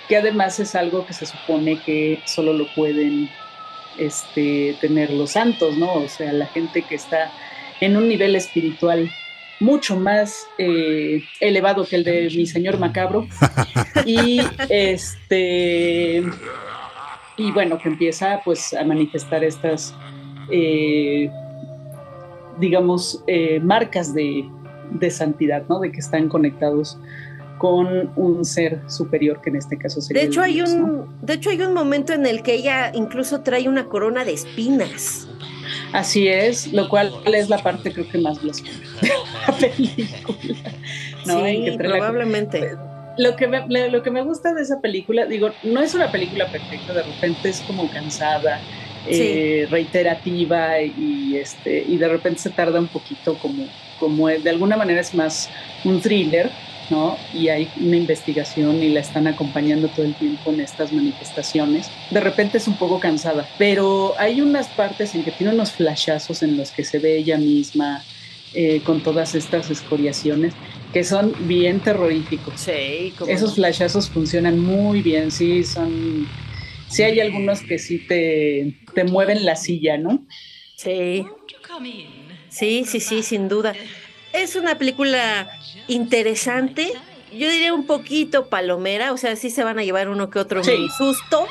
que 0.09 0.17
además 0.17 0.59
es 0.59 0.73
algo 0.75 1.05
que 1.05 1.13
se 1.13 1.27
supone 1.27 1.79
que 1.85 2.19
solo 2.25 2.51
lo 2.51 2.65
pueden 2.73 3.29
este, 3.99 4.75
tener 4.81 5.11
los 5.11 5.31
santos, 5.31 5.77
¿no? 5.77 5.93
O 5.93 6.09
sea, 6.09 6.33
la 6.33 6.47
gente 6.47 6.81
que 6.81 6.95
está 6.95 7.31
en 7.79 7.95
un 7.95 8.09
nivel 8.09 8.35
espiritual 8.35 9.09
mucho 9.59 9.97
más 9.97 10.47
eh, 10.57 11.21
elevado 11.39 11.85
que 11.85 11.97
el 11.97 12.03
de 12.03 12.29
mi 12.35 12.45
señor 12.45 12.79
macabro 12.79 13.27
y 14.05 14.41
este 14.69 16.23
bueno 17.53 17.77
que 17.77 17.89
empieza 17.89 18.41
pues 18.43 18.73
a 18.73 18.85
manifestar 18.85 19.43
estas 19.43 19.93
eh, 20.49 21.29
digamos 22.57 23.21
eh, 23.27 23.59
marcas 23.59 24.13
de, 24.13 24.49
de, 24.91 25.09
santidad 25.09 25.63
no 25.67 25.79
de 25.79 25.91
que 25.91 25.99
están 25.99 26.29
conectados 26.29 26.97
con 27.59 28.11
un 28.15 28.45
ser 28.45 28.81
superior 28.87 29.41
que 29.41 29.49
en 29.49 29.57
este 29.57 29.77
caso 29.77 30.01
sería 30.01 30.23
de 30.23 30.29
hecho 30.29 30.41
hay 30.41 30.61
un 30.61 31.05
de 31.21 31.33
hecho 31.33 31.51
hay 31.51 31.61
un 31.61 31.73
momento 31.73 32.13
en 32.13 32.25
el 32.25 32.41
que 32.41 32.53
ella 32.55 32.91
incluso 32.95 33.41
trae 33.41 33.67
una 33.67 33.85
corona 33.85 34.25
de 34.25 34.33
espinas. 34.33 35.27
Así 35.93 36.27
es 36.27 36.73
lo 36.73 36.89
cual 36.89 37.11
es 37.25 37.49
la 37.49 37.61
parte 37.61 37.91
creo 37.91 38.07
que 38.09 38.17
más 38.17 38.41
blasfema 38.41 38.79
de 39.01 39.09
la 39.45 39.57
película 39.57 40.71
sí, 41.25 41.77
probablemente. 41.77 42.71
Lo 43.17 43.35
que, 43.35 43.47
me, 43.47 43.89
lo 43.89 44.01
que 44.01 44.11
me 44.11 44.23
gusta 44.23 44.53
de 44.53 44.61
esa 44.61 44.79
película 44.79 45.25
digo 45.25 45.49
no 45.63 45.81
es 45.81 45.93
una 45.93 46.09
película 46.09 46.47
perfecta 46.47 46.93
de 46.93 47.03
repente 47.03 47.49
es 47.49 47.59
como 47.61 47.91
cansada 47.91 48.61
eh, 49.05 49.67
reiterativa 49.69 50.81
y 50.81 51.35
este 51.35 51.83
y 51.85 51.97
de 51.97 52.07
repente 52.07 52.39
se 52.39 52.49
tarda 52.51 52.79
un 52.79 52.87
poquito 52.87 53.37
como 53.39 53.67
como 53.99 54.29
de 54.29 54.49
alguna 54.49 54.77
manera 54.77 55.01
es 55.01 55.13
más 55.13 55.49
un 55.83 55.99
thriller 55.99 56.49
¿no? 56.89 57.17
Y 57.33 57.49
hay 57.49 57.69
una 57.79 57.97
investigación 57.97 58.81
y 58.81 58.89
la 58.89 59.01
están 59.01 59.27
acompañando 59.27 59.87
todo 59.89 60.05
el 60.05 60.15
tiempo 60.15 60.51
en 60.51 60.61
estas 60.61 60.91
manifestaciones. 60.91 61.89
De 62.11 62.19
repente 62.19 62.57
es 62.57 62.67
un 62.67 62.77
poco 62.77 62.99
cansada, 62.99 63.47
pero 63.57 64.13
hay 64.17 64.41
unas 64.41 64.67
partes 64.67 65.15
en 65.15 65.23
que 65.23 65.31
tiene 65.31 65.53
unos 65.53 65.71
flashazos 65.71 66.43
en 66.43 66.57
los 66.57 66.71
que 66.71 66.83
se 66.83 66.99
ve 66.99 67.17
ella 67.17 67.37
misma 67.37 68.03
eh, 68.53 68.81
con 68.83 69.01
todas 69.01 69.35
estas 69.35 69.69
escoriaciones 69.69 70.53
que 70.91 71.03
son 71.03 71.35
bien 71.47 71.79
terroríficos. 71.79 72.59
Sí, 72.59 73.13
Esos 73.27 73.55
flashazos 73.55 74.09
funcionan 74.09 74.59
muy 74.59 75.01
bien, 75.01 75.31
sí, 75.31 75.63
son... 75.63 76.27
Sí 76.87 77.03
hay 77.03 77.19
algunos 77.19 77.61
que 77.61 77.77
sí 77.77 77.99
te, 77.99 78.73
te 78.95 79.03
mueven 79.03 79.45
la 79.45 79.55
silla, 79.55 79.99
¿no? 79.99 80.25
Sí. 80.75 81.23
Sí, 82.49 82.83
sí, 82.87 82.99
sí, 82.99 83.21
sin 83.21 83.47
duda. 83.47 83.75
Es 84.33 84.55
una 84.55 84.77
película 84.77 85.49
interesante, 85.87 86.93
yo 87.31 87.49
diría 87.49 87.73
un 87.73 87.85
poquito 87.85 88.47
palomera, 88.47 89.11
o 89.11 89.17
sea, 89.17 89.35
sí 89.35 89.49
se 89.49 89.63
van 89.63 89.79
a 89.79 89.83
llevar 89.83 90.09
uno 90.09 90.29
que 90.29 90.39
otro 90.39 90.63
susto, 90.63 91.47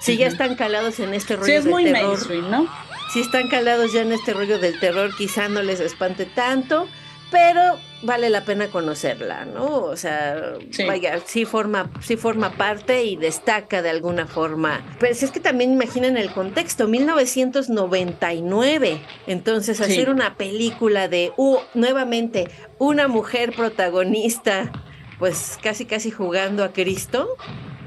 si 0.00 0.16
ya 0.16 0.26
están 0.26 0.54
calados 0.54 1.00
en 1.00 1.14
este 1.14 1.36
rollo 1.36 1.46
sí, 1.46 1.52
es 1.52 1.64
del 1.64 1.72
muy 1.72 1.84
terror, 1.84 2.08
mainstream, 2.08 2.50
¿no? 2.50 2.68
si 3.12 3.20
están 3.20 3.48
calados 3.48 3.92
ya 3.92 4.02
en 4.02 4.12
este 4.12 4.32
rollo 4.32 4.58
del 4.58 4.78
terror, 4.78 5.14
quizá 5.16 5.48
no 5.48 5.62
les 5.62 5.80
espante 5.80 6.26
tanto, 6.26 6.88
pero 7.36 7.78
vale 8.02 8.30
la 8.30 8.44
pena 8.44 8.68
conocerla, 8.68 9.44
¿no? 9.44 9.66
O 9.82 9.96
sea, 9.96 10.54
Sí. 10.70 10.84
vaya, 10.84 11.20
sí 11.26 11.44
forma, 11.44 11.90
sí 12.00 12.16
forma 12.16 12.52
parte 12.52 13.04
y 13.04 13.16
destaca 13.16 13.82
de 13.82 13.90
alguna 13.90 14.26
forma. 14.26 14.80
Pero 14.98 15.14
si 15.14 15.26
es 15.26 15.30
que 15.30 15.40
también 15.40 15.72
imaginen 15.74 16.16
el 16.16 16.32
contexto, 16.32 16.88
1999. 16.88 19.00
Entonces, 19.26 19.76
Sí. 19.76 19.82
hacer 19.82 20.08
una 20.10 20.36
película 20.36 21.08
de, 21.08 21.32
uh, 21.36 21.58
nuevamente, 21.74 22.48
una 22.78 23.08
mujer 23.08 23.52
protagonista, 23.54 24.70
pues 25.18 25.58
casi 25.62 25.84
casi 25.84 26.10
jugando 26.10 26.64
a 26.64 26.72
Cristo. 26.72 27.36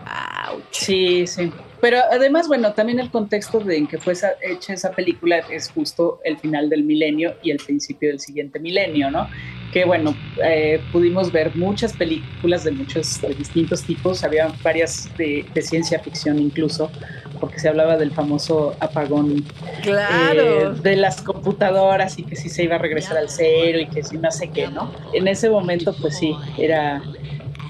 ¡Auch! 0.06 0.62
Sí, 0.72 1.26
sí. 1.28 1.52
Pero 1.82 2.00
además, 2.12 2.48
bueno, 2.48 2.74
también 2.74 3.00
el 3.00 3.10
contexto 3.10 3.60
de 3.62 3.78
en 3.78 3.88
que 3.88 3.98
fue 3.98 4.14
esa- 4.14 4.34
hecha 4.42 4.74
esa 4.74 4.92
película 4.92 5.40
es 5.50 5.70
justo 5.70 6.20
el 6.24 6.38
final 6.38 6.70
del 6.70 6.84
milenio 6.84 7.36
y 7.42 7.52
el 7.52 7.58
principio 7.58 8.10
del 8.10 8.20
siguiente 8.20 8.60
milenio, 8.60 9.10
¿no? 9.12 9.30
Que 9.72 9.86
bueno, 9.86 10.16
eh, 10.44 10.82
pudimos 10.92 11.32
ver 11.32 11.56
muchas 11.56 11.94
películas 11.94 12.64
de 12.64 12.72
muchos 12.72 13.22
de 13.22 13.34
distintos 13.36 13.86
tipos, 13.86 14.24
había 14.24 14.52
varias 14.64 15.10
de, 15.18 15.46
de 15.54 15.62
ciencia 15.62 16.00
ficción 16.00 16.40
incluso, 16.40 16.92
porque 17.40 17.60
se 17.60 17.70
hablaba 17.70 17.96
del 17.98 18.12
famoso 18.12 18.76
apagón 18.82 19.44
Claro. 19.84 20.74
eh, 20.74 20.80
de 20.82 20.96
las 20.98 21.22
computadoras 21.22 22.18
y 22.20 22.24
que 22.24 22.36
si 22.36 22.50
se 22.50 22.64
iba 22.64 22.76
a 22.76 22.80
regresar 22.80 23.18
al 23.18 23.30
cero 23.30 23.80
y 23.80 23.88
que 23.88 24.04
si 24.04 24.18
no 24.18 24.32
sé 24.32 24.50
qué, 24.54 24.68
¿no? 24.68 24.92
En 25.14 25.28
ese 25.28 25.50
momento, 25.50 25.96
pues 26.02 26.18
sí, 26.18 26.34
era, 26.58 27.02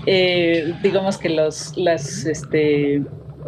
eh, 0.06 0.74
digamos 0.82 1.17
que 1.17 1.30
los, 1.30 1.74
las, 1.78 2.26
este, 2.26 3.02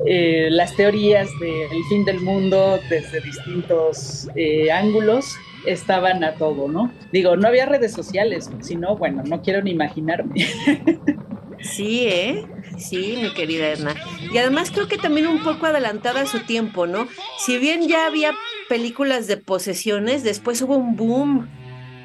eh, 0.06 0.48
las 0.50 0.76
teorías 0.76 1.30
del 1.40 1.84
fin 1.90 2.06
del 2.06 2.22
mundo 2.22 2.80
desde 2.90 3.22
distintos 3.22 4.28
eh, 4.36 4.72
ángulos 4.72 5.36
estaban 5.66 6.24
a 6.24 6.36
todo, 6.36 6.68
¿no? 6.68 6.92
Digo, 7.12 7.36
no 7.36 7.48
había 7.48 7.66
redes 7.66 7.94
sociales, 7.94 8.50
sino, 8.62 8.96
bueno, 8.98 9.24
no 9.26 9.42
quiero 9.42 9.62
ni 9.62 9.72
imaginarme. 9.72 10.48
Sí, 11.64 12.08
¿eh? 12.08 12.46
Sí, 12.78 13.20
mi 13.22 13.34
querida 13.34 13.70
Edna. 13.70 13.96
Y 14.34 14.38
además 14.38 14.72
creo 14.72 14.88
que 14.88 14.98
también 14.98 15.28
un 15.28 15.44
poco 15.44 15.68
adelantada 15.68 16.22
a 16.22 16.26
su 16.26 16.40
tiempo, 16.40 16.88
¿no? 16.88 17.08
Si 17.38 17.58
bien 17.58 17.88
ya 17.88 18.08
había 18.08 18.32
películas 18.68 19.28
de 19.28 19.38
posesiones, 19.38 20.24
después 20.24 20.62
hubo 20.62 20.76
un 20.76 20.96
boom 20.96 21.50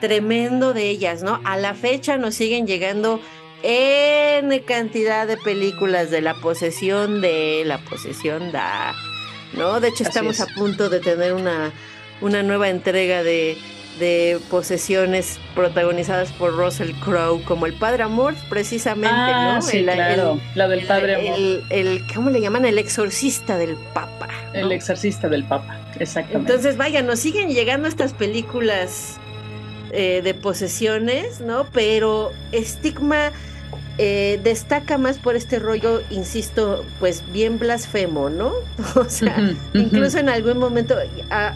tremendo 0.01 0.75
de 0.75 0.91
ellas, 0.91 1.23
¿no? 1.23 1.41
A 1.45 1.57
la 1.57 1.75
fecha 1.75 2.19
nos 2.19 2.35
siguen 2.35 2.67
llegando 2.67 3.21
N 3.69 4.63
cantidad 4.63 5.27
de 5.27 5.37
películas 5.37 6.11
de 6.11 6.21
la 6.21 6.35
posesión 6.35 7.21
de 7.21 7.63
la 7.67 7.79
posesión 7.79 8.53
da, 8.53 8.95
¿no? 9.55 9.81
De 9.81 9.89
hecho, 9.89 10.05
Así 10.05 10.11
estamos 10.11 10.37
es. 10.37 10.43
a 10.43 10.47
punto 10.55 10.89
de 10.89 11.01
tener 11.01 11.33
una, 11.33 11.73
una 12.21 12.43
nueva 12.45 12.69
entrega 12.69 13.23
de, 13.25 13.57
de 13.99 14.39
posesiones 14.51 15.41
protagonizadas 15.57 16.31
por 16.33 16.57
Russell 16.57 16.93
Crowe, 17.05 17.43
como 17.45 17.67
el 17.67 17.73
Padre 17.75 18.05
Amor, 18.05 18.35
precisamente, 18.49 19.09
ah, 19.13 19.55
¿no? 19.57 19.63
sí, 19.63 19.79
El- 19.79 19.85
claro, 19.87 20.33
el- 20.35 20.41
la 20.59 20.69
del 20.69 20.81
el- 20.81 20.87
padre 20.87 21.15
amor, 21.17 21.35
el, 21.39 21.65
el- 21.71 22.03
¿cómo 22.15 22.31
le 22.31 22.41
llaman? 22.41 22.67
El 22.67 22.79
exorcista 22.79 23.59
del 23.59 23.75
Papa. 23.95 24.29
¿no? 24.55 24.61
el 24.61 24.73
exorcista 24.73 25.29
del 25.29 25.45
Papa, 25.45 25.79
exactamente. 25.99 26.53
Entonces, 26.53 26.77
vaya, 26.77 27.03
nos 27.03 27.19
siguen 27.19 27.49
llegando 27.51 27.89
estas 27.89 28.13
películas 28.15 29.17
eh, 29.93 30.21
de 30.23 30.35
posesiones, 30.35 31.41
¿no? 31.41 31.67
Pero 31.73 32.31
Estigma 32.53 33.33
eh, 33.99 34.39
destaca 34.45 34.99
más 34.99 35.19
por 35.19 35.37
este 35.37 35.59
rollo, 35.59 36.03
insisto, 36.11 36.85
pues 37.01 37.23
bien 37.33 37.59
blasfemo, 37.59 38.29
¿no? 38.31 38.53
O 38.95 39.05
sea, 39.09 39.37
incluso 39.75 40.19
en 40.19 40.29
algún 40.29 40.59
momento, 40.59 40.95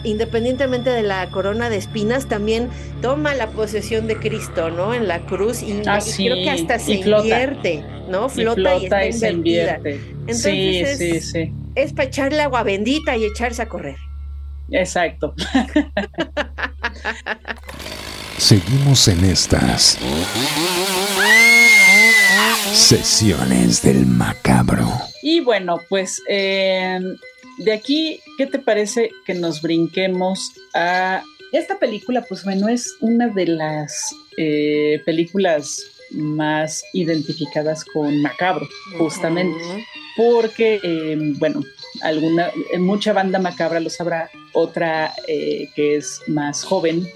independientemente 0.03 0.89
de 0.89 1.03
la 1.03 1.27
corona 1.27 1.69
de 1.69 1.77
espinas, 1.77 2.27
también 2.27 2.69
toma 3.01 3.33
la 3.35 3.47
posesión 3.47 4.07
de 4.07 4.17
Cristo, 4.17 4.69
¿no? 4.71 4.93
En 4.93 5.07
la 5.07 5.19
cruz 5.19 5.61
y, 5.61 5.81
Ah, 5.85 5.99
y 5.99 6.01
sí, 6.01 6.25
creo 6.25 6.35
que 6.43 6.49
hasta 6.49 6.79
se 6.79 7.01
flota. 7.03 7.23
invierte, 7.23 7.83
¿no? 8.09 8.25
Y 8.27 8.29
Flota 8.29 8.75
y, 8.77 8.83
está 8.85 9.05
y 9.05 9.13
se 9.13 9.29
invertida. 9.31 9.77
invierte. 9.77 10.01
Entonces 10.21 10.41
sí, 10.43 10.77
es- 10.77 10.97
sí, 10.97 11.21
sí. 11.21 11.53
Es 11.75 11.93
para 11.93 12.07
echarle 12.09 12.41
agua 12.41 12.63
bendita 12.63 13.15
y 13.15 13.23
echarse 13.25 13.61
a 13.61 13.69
correr. 13.69 13.95
Exacto. 14.71 15.33
Seguimos 18.37 19.07
en 19.07 19.23
estas 19.25 19.97
sesiones 22.71 23.81
del 23.81 24.05
macabro. 24.05 24.87
Y 25.21 25.41
bueno, 25.41 25.79
pues 25.89 26.21
eh, 26.27 26.99
de 27.57 27.73
aquí, 27.73 28.19
¿qué 28.37 28.47
te 28.47 28.59
parece 28.59 29.11
que 29.25 29.33
nos 29.33 29.61
brinquemos 29.61 30.51
a 30.73 31.23
esta 31.51 31.77
película? 31.79 32.23
Pues 32.27 32.43
bueno, 32.43 32.69
es 32.69 32.95
una 33.01 33.27
de 33.27 33.47
las 33.47 34.15
eh, 34.37 35.01
películas 35.05 35.81
más 36.11 36.83
identificadas 36.93 37.85
con 37.85 38.21
Macabro, 38.21 38.67
justamente, 38.97 39.85
porque, 40.17 40.79
eh, 40.83 41.17
bueno, 41.37 41.61
alguna, 42.01 42.51
mucha 42.79 43.13
banda 43.13 43.39
macabra 43.39 43.79
lo 43.79 43.89
sabrá, 43.89 44.29
otra 44.53 45.13
eh, 45.27 45.69
que 45.75 45.95
es 45.95 46.19
más 46.27 46.63
joven 46.63 47.07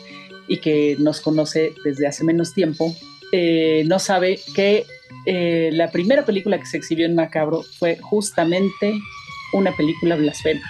y 0.48 0.58
que 0.58 0.96
nos 1.00 1.20
conoce 1.20 1.74
desde 1.84 2.08
hace 2.08 2.24
menos 2.24 2.54
tiempo, 2.54 2.96
eh, 3.32 3.84
no 3.88 4.00
sabe 4.00 4.39
que 4.56 4.86
eh, 5.26 5.70
la 5.74 5.91
primera 5.91 6.26
película 6.26 6.60
que 6.60 6.65
se 6.65 6.78
exhibió 6.78 7.06
en 7.06 7.15
Macabro 7.15 7.63
fue 7.78 7.98
justamente 7.98 9.00
una 9.54 9.76
película 9.76 10.15
blasfema. 10.15 10.65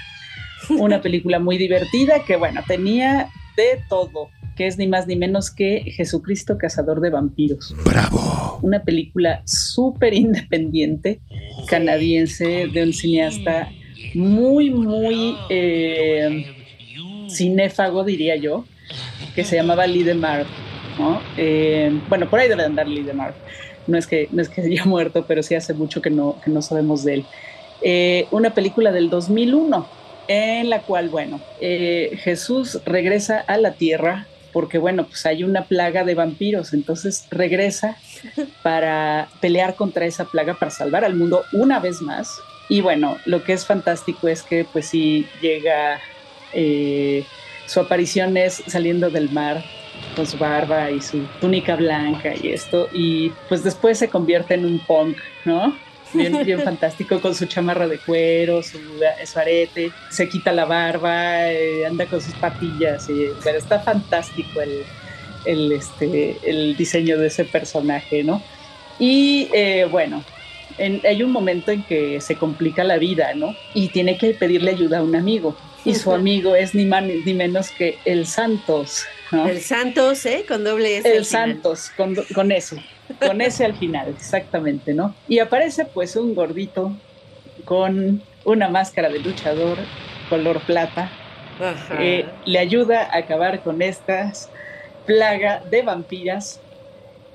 Una 0.69 1.02
película 1.02 1.39
muy 1.39 1.58
divertida 1.58 2.24
que, 2.26 2.38
bueno, 2.38 2.62
tenía 2.67 3.30
de 3.56 3.82
todo, 3.89 4.30
que 4.56 4.67
es 4.67 4.78
ni 4.78 4.88
más 4.88 5.08
ni 5.08 5.15
menos 5.15 5.52
que 5.52 5.84
Jesucristo 5.95 6.58
Cazador 6.58 7.02
de 7.02 7.10
Vampiros. 7.10 7.76
Bravo. 7.84 8.60
Una 8.62 8.84
película 8.84 9.41
súper 9.45 10.13
independiente, 10.13 11.19
canadiense, 11.67 12.67
de 12.67 12.84
un 12.84 12.93
cineasta 12.93 13.69
muy, 14.13 14.69
muy 14.69 15.36
eh, 15.50 16.45
cinéfago, 17.30 18.04
diría 18.04 18.36
yo, 18.36 18.65
que 19.36 19.43
se 19.43 19.56
llamaba 19.56 19.88
Lee 19.88 20.04
DeMar. 20.04 20.45
¿no? 20.98 21.21
Eh, 21.38 21.91
bueno, 22.08 22.30
por 22.30 22.39
ahí 22.39 22.48
debe 22.48 22.62
de 22.62 22.67
andar 22.67 22.88
Lee 22.88 23.04
DeMar. 23.04 23.36
No 23.88 23.98
es 23.98 24.08
que, 24.08 24.28
no 24.32 24.41
es 24.41 24.50
que 24.50 24.62
haya 24.63 24.86
muerto, 24.86 25.26
pero 25.28 25.43
sí 25.43 25.56
hace 25.56 25.74
mucho 25.74 26.02
que 26.02 26.10
no, 26.10 26.39
que 26.43 26.52
no 26.52 26.62
sabemos 26.62 27.04
de 27.04 27.15
él. 27.15 27.26
Eh, 27.82 28.28
una 28.32 28.54
película 28.54 28.91
del 28.91 29.10
2001, 29.10 29.88
en 30.28 30.69
la 30.69 30.82
cual, 30.82 31.10
bueno, 31.10 31.39
eh, 31.62 32.17
Jesús 32.24 32.80
regresa 32.86 33.39
a 33.39 33.58
la 33.58 33.74
tierra 33.74 34.28
porque, 34.56 34.78
bueno, 34.78 35.06
pues 35.06 35.26
hay 35.26 35.43
una 35.43 35.65
plaga 35.65 36.06
de 36.06 36.15
vampiros, 36.15 36.74
entonces 36.74 37.28
regresa 37.30 37.98
para 38.63 39.28
pelear 39.41 39.76
contra 39.76 40.06
esa 40.06 40.24
plaga, 40.24 40.54
para 40.54 40.71
salvar 40.71 41.04
al 41.04 41.13
mundo 41.13 41.43
una 41.52 41.80
vez 41.80 42.02
más. 42.02 42.39
Y 42.69 42.80
bueno, 42.80 43.17
lo 43.26 43.43
que 43.43 43.52
es 43.52 43.65
fantástico 43.65 44.30
es 44.30 44.43
que, 44.43 44.63
pues 44.63 44.88
sí, 44.88 45.28
llega, 45.41 46.00
eh, 46.54 47.26
su 47.65 47.82
aparición 47.82 48.38
es 48.38 48.63
saliendo 48.65 49.10
del 49.10 49.30
mar 49.30 49.62
con 50.15 50.25
su 50.25 50.38
barba 50.38 50.89
y 50.91 51.01
su 51.01 51.19
túnica 51.41 51.75
blanca 51.75 52.34
y 52.41 52.49
esto, 52.49 52.88
y 52.93 53.30
pues 53.49 53.63
después 53.63 53.97
se 53.99 54.10
convierte 54.10 54.54
en 54.56 54.65
un 54.65 54.80
punk, 54.80 55.17
¿no? 55.45 55.75
Bien, 56.13 56.43
bien 56.45 56.62
fantástico 56.62 57.19
con 57.19 57.36
su 57.36 57.45
chamarra 57.45 57.88
de 57.88 57.97
cuero, 57.99 58.63
su, 58.63 58.80
su 59.25 59.39
arete, 59.39 59.91
se 60.10 60.30
quita 60.30 60.51
la 60.51 60.65
barba, 60.65 61.51
eh, 61.51 61.86
anda 61.86 62.06
con 62.06 62.21
sus 62.21 62.34
patillas, 62.36 63.10
y, 63.10 63.28
pero 63.43 63.58
está 63.58 63.80
fantástico 63.80 64.62
el, 64.62 64.84
el, 65.45 65.71
este, 65.73 66.38
el 66.43 66.75
diseño 66.78 67.17
de 67.17 67.28
ese 67.28 67.45
personaje, 67.45 68.23
¿no? 68.23 68.41
Y 68.97 69.49
eh, 69.54 69.86
bueno, 69.91 70.23
en- 70.78 71.01
hay 71.06 71.21
un 71.23 71.32
momento 71.32 71.71
en 71.71 71.84
que 71.84 72.21
se 72.21 72.36
complica 72.36 72.84
la 72.84 72.97
vida, 72.97 73.34
¿no? 73.36 73.56
Y 73.73 73.89
tiene 73.89 74.17
que 74.17 74.34
pedirle 74.34 74.71
ayuda 74.71 74.99
a 74.99 75.04
un 75.04 75.15
amigo. 75.15 75.56
Y 75.84 75.93
su 75.93 76.12
amigo 76.13 76.56
es 76.56 76.73
ni 76.73 76.86
más 76.86 77.04
ni 77.04 77.34
menos 77.36 77.69
que 77.69 77.97
el 78.06 78.25
Santos, 78.25 79.06
¿no? 79.32 79.48
El 79.48 79.62
Santos, 79.62 80.26
¿eh? 80.26 80.46
Con 80.48 80.64
doble 80.64 80.98
S. 80.98 81.10
El 81.10 81.20
al 81.20 81.26
final. 81.26 81.52
Santos, 81.52 81.92
con, 81.96 82.16
con 82.34 82.52
ese, 82.52 82.84
con 83.20 83.42
ese 83.42 83.66
al 83.66 83.76
final, 83.76 84.10
exactamente, 84.10 84.94
¿no? 84.94 85.16
Y 85.28 85.40
aparece 85.40 85.86
pues 85.86 86.16
un 86.16 86.36
gordito 86.36 86.96
con 87.66 88.22
una 88.44 88.70
máscara 88.70 89.10
de 89.10 89.20
luchador 89.20 89.78
color 90.30 90.62
plata, 90.62 91.12
Ajá. 91.60 91.98
eh, 92.00 92.26
le 92.46 92.60
ayuda 92.60 93.04
a 93.04 93.18
acabar 93.18 93.62
con 93.62 93.82
estas 93.82 94.50
plaga 95.06 95.64
de 95.70 95.82
vampiras 95.84 96.60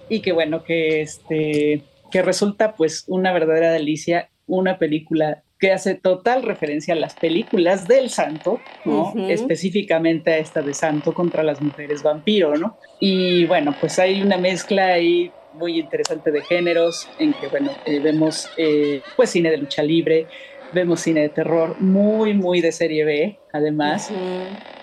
y 0.09 0.21
que 0.21 0.33
bueno, 0.33 0.65
que 0.65 1.03
este, 1.03 1.85
que 2.11 2.23
resulta 2.23 2.75
pues 2.75 3.05
una 3.07 3.33
verdadera 3.33 3.71
delicia, 3.71 4.29
una 4.47 4.79
película 4.79 5.43
que 5.61 5.73
hace 5.73 5.95
total 5.95 6.43
referencia 6.43 6.95
a 6.95 6.97
las 6.97 7.15
películas 7.15 7.87
del 7.87 8.09
santo, 8.09 8.61
¿no? 8.87 9.13
Específicamente 9.29 10.33
a 10.33 10.39
esta 10.39 10.63
de 10.63 10.73
santo 10.73 11.13
contra 11.13 11.43
las 11.43 11.61
mujeres 11.61 12.03
vampiro, 12.03 12.57
¿no? 12.57 12.79
Y 12.99 13.45
bueno, 13.45 13.77
pues 13.79 13.99
hay 13.99 14.23
una 14.23 14.39
mezcla 14.39 14.87
ahí 14.87 15.31
muy 15.53 15.79
interesante 15.79 16.31
de 16.31 16.41
géneros, 16.41 17.09
en 17.19 17.35
que 17.35 17.49
bueno, 17.49 17.73
eh, 17.85 17.99
vemos 17.99 18.49
eh, 18.57 19.03
pues 19.17 19.31
cine 19.31 19.51
de 19.51 19.59
lucha 19.59 19.83
libre, 19.83 20.27
vemos 20.73 21.01
cine 21.01 21.21
de 21.23 21.29
terror 21.29 21.77
muy, 21.79 22.33
muy 22.33 22.63
de 22.63 22.73
serie 22.73 23.05
B, 23.05 23.39
además. 23.53 24.11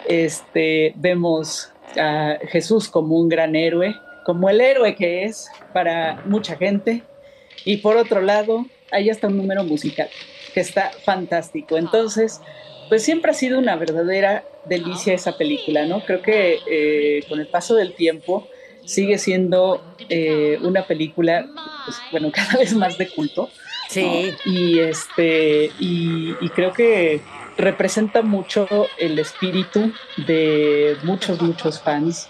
este, 0.07 0.93
vemos 0.95 1.73
a 1.99 2.37
Jesús 2.49 2.87
como 2.87 3.17
un 3.19 3.29
gran 3.29 3.55
héroe, 3.55 3.95
como 4.23 4.47
el 4.47 4.61
héroe 4.61 4.93
que 4.93 5.23
es 5.23 5.49
para 5.73 6.21
mucha 6.25 6.55
gente. 6.55 7.01
Y 7.65 7.77
por 7.77 7.97
otro 7.97 8.21
lado, 8.21 8.67
ahí 8.91 9.09
está 9.09 9.25
un 9.27 9.37
número 9.37 9.63
musical 9.63 10.09
que 10.57 10.61
está 10.61 10.89
fantástico. 11.05 11.77
Entonces, 11.77 12.41
pues 12.89 13.03
siempre 13.03 13.29
ha 13.29 13.35
sido 13.35 13.59
una 13.59 13.75
verdadera 13.75 14.43
delicia 14.65 15.13
esa 15.13 15.37
película, 15.37 15.85
¿no? 15.85 16.03
Creo 16.03 16.23
que 16.23 16.57
eh, 16.67 17.23
con 17.29 17.39
el 17.39 17.45
paso 17.45 17.75
del 17.75 17.93
tiempo 17.93 18.47
sigue 18.83 19.19
siendo 19.19 19.83
eh, 20.09 20.57
una 20.63 20.87
película, 20.87 21.47
pues, 21.85 21.97
bueno, 22.09 22.31
cada 22.33 22.57
vez 22.57 22.73
más 22.73 22.97
de 22.97 23.07
culto. 23.07 23.51
Sí. 23.87 24.31
Y, 24.45 24.79
este, 24.79 25.69
y, 25.77 26.33
creo 26.55 26.73
que 26.73 27.21
representa 27.55 28.23
mucho 28.23 28.67
el 28.97 29.19
espíritu 29.19 29.93
de 30.25 30.97
muchos, 31.03 31.39
muchos 31.39 31.79
fans 31.79 32.29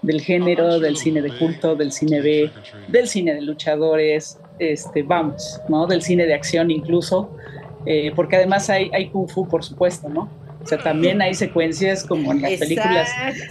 del 0.00 0.20
género, 0.20 0.78
del 0.78 0.96
cine 0.96 1.22
de 1.22 1.36
culto, 1.38 1.74
del 1.74 1.90
cine 1.90 2.20
B, 2.20 2.52
del 2.86 3.08
cine 3.08 3.34
de 3.34 3.42
luchadores, 3.42 4.38
este, 4.58 5.02
vamos, 5.02 5.60
¿no? 5.68 5.86
Del 5.86 6.02
cine 6.02 6.26
de 6.26 6.34
acción 6.34 6.70
incluso, 6.70 7.36
eh, 7.86 8.12
porque 8.14 8.36
además 8.36 8.68
hay, 8.70 8.90
hay 8.92 9.10
kung 9.10 9.28
fu, 9.28 9.46
por 9.48 9.64
supuesto, 9.64 10.08
¿no? 10.08 10.30
O 10.64 10.66
sea, 10.66 10.78
también 10.78 11.20
hay 11.20 11.34
secuencias 11.34 12.04
como 12.04 12.32
en 12.32 12.40
las 12.40 12.52
películas 12.52 13.10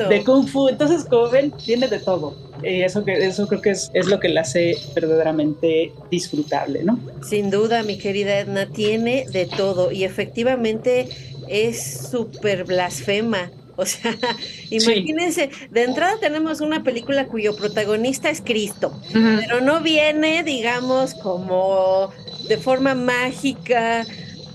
de 0.10 0.24
Kung 0.24 0.48
Fu. 0.48 0.68
Entonces, 0.68 1.06
como 1.06 1.30
ven, 1.30 1.52
tiene 1.52 1.88
de 1.88 2.00
todo. 2.00 2.36
Y 2.64 2.82
eso, 2.82 3.06
que, 3.06 3.14
eso 3.14 3.48
creo 3.48 3.62
que 3.62 3.70
es, 3.70 3.92
es 3.94 4.08
lo 4.08 4.20
que 4.20 4.30
la 4.30 4.42
hace 4.42 4.76
verdaderamente 4.96 5.94
disfrutable, 6.10 6.84
¿no? 6.84 7.00
Sin 7.22 7.52
duda, 7.52 7.84
mi 7.84 8.00
querida 8.00 8.40
Edna, 8.40 8.68
tiene 8.68 9.26
de 9.32 9.46
todo. 9.46 9.92
Y 9.92 10.06
efectivamente 10.06 11.08
es 11.48 12.10
súper 12.10 12.64
blasfema. 12.64 13.52
O 13.76 13.86
sea, 13.86 14.16
imagínense, 14.72 15.52
de 15.70 15.84
entrada 15.84 16.18
tenemos 16.20 16.62
una 16.62 16.84
película 16.84 17.28
cuyo 17.28 17.56
protagonista 17.56 18.32
es 18.32 18.42
Cristo, 18.42 19.00
pero 19.12 19.62
no 19.62 19.82
viene, 19.82 20.44
digamos, 20.44 21.14
como 21.14 22.12
de 22.48 22.58
forma 22.58 22.96
mágica 22.96 24.04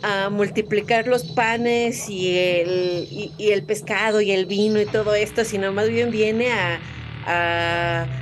a 0.03 0.31
multiplicar 0.31 1.07
los 1.07 1.25
panes 1.25 2.09
y 2.09 2.37
el, 2.37 3.09
y, 3.11 3.51
el 3.51 3.63
pescado 3.63 4.21
y 4.21 4.31
el 4.31 4.47
vino 4.47 4.81
y 4.81 4.87
todo 4.87 5.15
esto, 5.15 5.45
sino 5.45 5.73
más 5.73 5.89
bien 5.89 6.11
viene 6.11 6.53
a, 6.53 6.81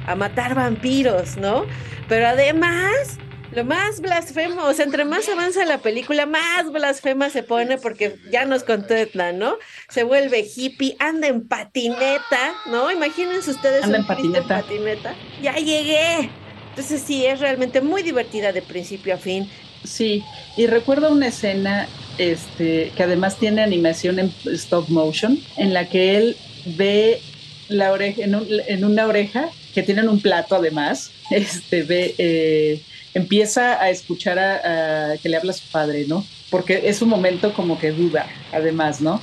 a, 0.07 0.15
matar 0.17 0.55
vampiros, 0.55 1.37
¿no? 1.37 1.67
Pero 2.09 2.29
además, 2.29 3.19
lo 3.53 3.65
más 3.65 4.01
blasfemo, 4.01 4.65
o 4.65 4.73
sea, 4.73 4.85
entre 4.85 5.05
más 5.05 5.29
avanza 5.29 5.65
la 5.65 5.79
película, 5.79 6.27
más 6.27 6.71
blasfema 6.73 7.31
se 7.31 7.43
pone 7.43 7.79
porque 7.79 8.17
ya 8.31 8.45
nos 8.45 8.65
contó 8.65 8.95
¿no? 9.35 9.57
Se 9.89 10.03
vuelve 10.03 10.47
hippie, 10.55 10.97
anda 10.99 11.29
en 11.29 11.47
patineta, 11.47 12.55
¿no? 12.67 12.91
Imagínense 12.91 13.51
ustedes 13.51 13.85
anda 13.85 13.99
en 13.99 14.07
patineta. 14.07 14.39
en 14.41 14.49
patineta. 14.49 15.15
Ya 15.43 15.55
llegué. 15.55 16.31
Entonces 16.71 17.01
sí, 17.01 17.25
es 17.25 17.41
realmente 17.41 17.81
muy 17.81 18.03
divertida 18.03 18.53
de 18.53 18.61
principio 18.61 19.15
a 19.15 19.17
fin. 19.17 19.51
Sí, 19.87 20.22
y 20.57 20.66
recuerdo 20.66 21.11
una 21.11 21.29
escena 21.29 21.88
este, 22.18 22.92
que 22.96 23.03
además 23.03 23.37
tiene 23.38 23.62
animación 23.62 24.18
en 24.18 24.33
stop 24.46 24.88
motion, 24.88 25.38
en 25.57 25.75
la 25.75 25.88
que 25.88 26.16
él 26.16 26.37
ve 26.77 27.20
la 27.68 27.92
oreja, 27.92 28.22
en, 28.22 28.85
una 28.85 29.07
oreja, 29.07 29.51
que 29.75 29.83
tienen 29.83 30.09
un 30.09 30.20
plato 30.20 30.57
además, 30.57 31.11
este, 31.31 31.83
ve, 31.83 32.14
eh, 32.18 32.83
empieza 33.14 33.81
a 33.81 33.90
escuchar 33.90 34.38
a, 34.38 35.16
que 35.22 35.29
le 35.29 35.37
habla 35.37 35.53
su 35.53 35.66
padre, 35.70 36.05
¿no? 36.07 36.27
Porque 36.51 36.83
es 36.85 37.03
un 37.03 37.09
momento 37.09 37.53
como 37.53 37.79
que 37.79 37.90
duda, 37.90 38.27
además, 38.53 39.01
¿no? 39.01 39.20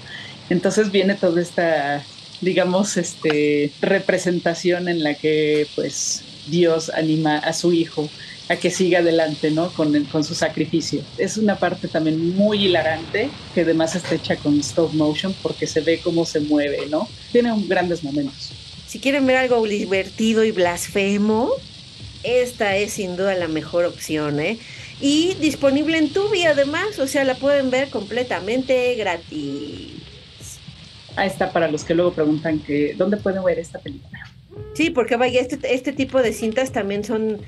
Entonces 0.49 0.91
viene 0.91 1.15
toda 1.15 1.41
esta, 1.41 2.03
digamos, 2.41 2.97
este, 2.97 3.71
representación 3.81 4.89
en 4.89 5.03
la 5.03 5.13
que, 5.13 5.67
pues, 5.75 6.23
Dios 6.47 6.89
anima 6.89 7.37
a 7.37 7.53
su 7.53 7.71
hijo 7.71 8.09
a 8.49 8.55
que 8.57 8.69
siga 8.69 8.99
adelante, 8.99 9.51
¿no? 9.51 9.71
Con, 9.71 10.03
con 10.05 10.23
su 10.23 10.35
sacrificio. 10.35 11.01
Es 11.17 11.37
una 11.37 11.57
parte 11.57 11.87
también 11.87 12.35
muy 12.35 12.65
hilarante, 12.65 13.29
que 13.53 13.61
además 13.61 13.95
está 13.95 14.15
hecha 14.15 14.35
con 14.35 14.59
stop 14.59 14.93
motion 14.93 15.33
porque 15.41 15.65
se 15.67 15.81
ve 15.81 15.99
cómo 16.03 16.25
se 16.25 16.41
mueve, 16.41 16.87
¿no? 16.89 17.07
Tiene 17.31 17.51
un, 17.51 17.67
grandes 17.67 18.03
momentos. 18.03 18.51
Si 18.87 18.99
quieren 18.99 19.25
ver 19.25 19.37
algo 19.37 19.65
divertido 19.65 20.43
y 20.43 20.51
blasfemo, 20.51 21.51
esta 22.23 22.75
es 22.75 22.93
sin 22.93 23.15
duda 23.15 23.33
la 23.35 23.47
mejor 23.47 23.85
opción, 23.85 24.39
¿eh? 24.39 24.59
Y 25.01 25.33
disponible 25.35 25.97
en 25.97 26.09
Tubi 26.11 26.45
además, 26.45 26.99
o 26.99 27.07
sea, 27.07 27.23
la 27.23 27.35
pueden 27.35 27.71
ver 27.71 27.89
completamente 27.89 28.95
gratis. 28.95 29.91
Ahí 31.15 31.27
está 31.27 31.51
para 31.51 31.69
los 31.69 31.83
que 31.83 31.93
luego 31.93 32.13
preguntan 32.13 32.59
que 32.59 32.93
dónde 32.95 33.17
pueden 33.17 33.43
ver 33.43 33.59
esta 33.59 33.79
película. 33.79 34.19
Sí, 34.73 34.89
porque 34.89 35.15
vaya, 35.15 35.41
este, 35.41 35.57
este 35.73 35.93
tipo 35.93 36.21
de 36.21 36.33
cintas 36.33 36.71
también 36.71 37.03
son 37.03 37.41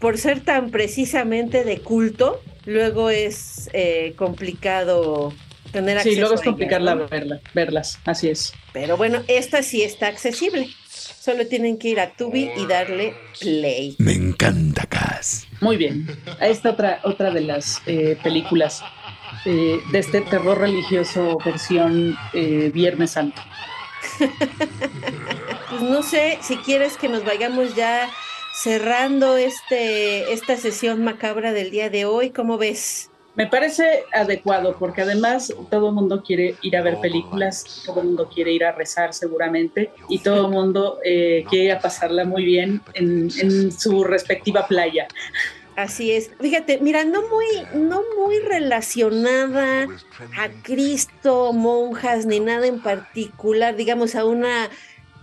por 0.00 0.18
ser 0.18 0.40
tan 0.40 0.70
precisamente 0.70 1.62
de 1.62 1.78
culto, 1.78 2.42
luego 2.64 3.10
es 3.10 3.70
eh, 3.72 4.14
complicado 4.16 5.32
tener 5.72 5.98
acceso. 5.98 6.14
Sí, 6.14 6.18
luego 6.20 6.34
es 6.34 6.40
complicado 6.40 7.06
verlas, 7.54 8.00
así 8.06 8.30
es. 8.30 8.54
Pero 8.72 8.96
bueno, 8.96 9.22
esta 9.28 9.62
sí 9.62 9.82
está 9.82 10.08
accesible. 10.08 10.68
Solo 10.88 11.46
tienen 11.46 11.78
que 11.78 11.88
ir 11.88 12.00
a 12.00 12.12
Tubi 12.12 12.50
y 12.56 12.66
darle 12.66 13.14
play. 13.38 13.94
Me 13.98 14.14
encanta 14.14 14.86
Cas. 14.86 15.46
Muy 15.60 15.76
bien. 15.76 16.06
Esta 16.40 16.70
otra, 16.70 17.00
otra 17.04 17.30
de 17.30 17.42
las 17.42 17.82
eh, 17.86 18.16
películas 18.22 18.82
eh, 19.44 19.80
de 19.92 19.98
este 19.98 20.22
terror 20.22 20.58
religioso 20.58 21.38
versión 21.44 22.16
Viernes 22.32 23.10
Santo. 23.12 23.42
pues 25.70 25.82
no 25.82 26.02
sé 26.02 26.38
si 26.40 26.56
quieres 26.56 26.96
que 26.96 27.08
nos 27.08 27.22
vayamos 27.24 27.74
ya 27.74 28.08
cerrando 28.62 29.36
este, 29.38 30.32
esta 30.32 30.56
sesión 30.56 31.02
macabra 31.02 31.52
del 31.52 31.70
día 31.70 31.88
de 31.88 32.04
hoy. 32.04 32.30
¿Cómo 32.30 32.58
ves? 32.58 33.10
Me 33.36 33.46
parece 33.46 34.04
adecuado 34.12 34.76
porque 34.78 35.02
además 35.02 35.54
todo 35.70 35.88
el 35.88 35.94
mundo 35.94 36.22
quiere 36.22 36.56
ir 36.62 36.76
a 36.76 36.82
ver 36.82 37.00
películas, 37.00 37.84
todo 37.86 38.00
el 38.00 38.08
mundo 38.08 38.28
quiere 38.28 38.52
ir 38.52 38.64
a 38.64 38.72
rezar 38.72 39.14
seguramente 39.14 39.92
y 40.08 40.18
todo 40.18 40.46
el 40.46 40.52
mundo 40.52 40.98
eh, 41.04 41.44
quiere 41.48 41.66
ir 41.66 41.72
a 41.72 41.80
pasarla 41.80 42.24
muy 42.24 42.44
bien 42.44 42.82
en, 42.94 43.30
su 43.72 44.04
respectiva 44.04 44.66
playa. 44.66 45.06
Así 45.76 46.12
es. 46.12 46.30
Fíjate, 46.40 46.80
mira, 46.82 47.04
no 47.04 47.22
muy, 47.28 47.46
no 47.72 48.02
muy 48.18 48.40
relacionada 48.40 49.84
a 50.36 50.48
Cristo, 50.62 51.54
monjas, 51.54 52.26
ni 52.26 52.40
nada 52.40 52.66
en 52.66 52.82
particular, 52.82 53.76
digamos, 53.76 54.16
a 54.16 54.26
una 54.26 54.68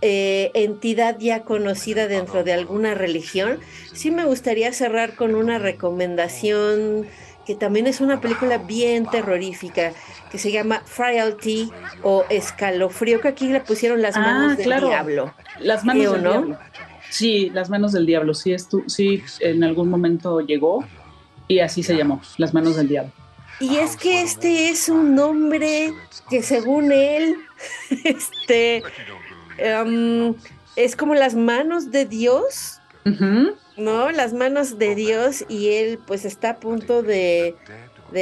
eh, 0.00 0.50
entidad 0.54 1.18
ya 1.18 1.42
conocida 1.42 2.06
dentro 2.06 2.44
de 2.44 2.52
alguna 2.52 2.94
religión, 2.94 3.58
sí 3.92 4.10
me 4.10 4.24
gustaría 4.24 4.72
cerrar 4.72 5.14
con 5.14 5.34
una 5.34 5.58
recomendación 5.58 7.06
que 7.48 7.54
también 7.54 7.86
es 7.86 8.02
una 8.02 8.20
película 8.20 8.58
bien 8.58 9.06
terrorífica, 9.06 9.92
que 10.30 10.36
se 10.36 10.52
llama 10.52 10.82
Frailty 10.84 11.70
o 12.02 12.26
Escalofrío, 12.28 13.22
que 13.22 13.28
aquí 13.28 13.48
le 13.48 13.60
pusieron 13.60 14.02
las 14.02 14.16
ah, 14.16 14.20
manos 14.20 14.58
del 14.58 14.66
diablo. 14.66 15.32
Las 15.58 15.82
manos 15.82 16.12
del 16.12 16.22
diablo. 16.22 16.58
Sí, 17.08 17.48
las 17.54 17.70
manos 17.70 17.92
del 17.92 18.04
diablo, 18.04 18.34
sí, 18.34 18.52
es 18.52 18.68
sí, 18.86 19.22
en 19.40 19.64
algún 19.64 19.88
momento 19.88 20.40
llegó 20.40 20.84
y 21.48 21.60
así 21.60 21.82
se 21.82 21.96
llamó, 21.96 22.20
las 22.36 22.52
manos 22.52 22.76
del 22.76 22.88
diablo. 22.88 23.12
Y 23.60 23.76
es 23.76 23.96
que 23.96 24.22
este 24.22 24.68
es 24.68 24.88
un 24.88 25.14
nombre 25.14 25.92
que 26.28 26.42
según 26.42 26.92
él, 26.92 27.36
este, 28.04 28.82
Em, 29.58 30.34
es 30.76 30.96
como 30.96 31.14
las 31.14 31.34
manos 31.34 31.90
de 31.90 32.06
Dios, 32.06 32.80
¿no? 33.76 34.10
Las 34.10 34.32
manos 34.32 34.78
de 34.78 34.94
Dios 34.94 35.44
y 35.48 35.70
él 35.70 35.98
pues 36.06 36.24
está 36.24 36.50
a 36.50 36.56
punto 36.60 37.02
de, 37.02 37.56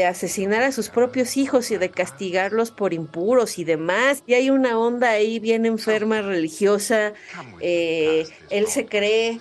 asesinar 0.09 0.63
a 0.63 0.73
sus 0.73 0.89
propios 0.89 1.37
hijos 1.37 1.71
y 1.71 1.77
de 1.77 1.91
castigarlos 1.91 2.71
por 2.71 2.95
impuros 2.95 3.59
y 3.59 3.65
demás. 3.65 4.23
Y 4.27 4.35
hay 4.35 4.51
una 4.51 4.79
onda 4.79 5.11
ahí 5.11 5.39
bien 5.39 5.67
enferma 5.67 6.23
religiosa. 6.23 7.13
Eh, 7.61 8.27
él 8.51 8.67
se 8.69 8.87
cree 8.87 9.41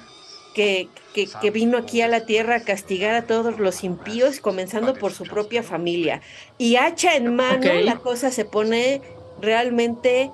que, 0.53 0.89
que, 1.13 1.51
vino 1.51 1.77
aquí 1.77 2.01
a 2.01 2.07
la 2.07 2.25
tierra 2.25 2.55
a 2.55 2.59
castigar 2.61 3.15
a 3.15 3.27
todos 3.27 3.59
los 3.59 3.83
impíos, 3.83 4.39
comenzando 4.39 4.93
por 4.93 5.13
su 5.13 5.23
propia 5.23 5.63
familia. 5.63 6.21
Y 6.57 6.77
hacha 6.77 7.15
en 7.15 7.35
mano, 7.35 7.73
la 7.81 7.97
cosa 7.97 8.31
se 8.31 8.45
pone 8.45 9.01
realmente 9.41 10.31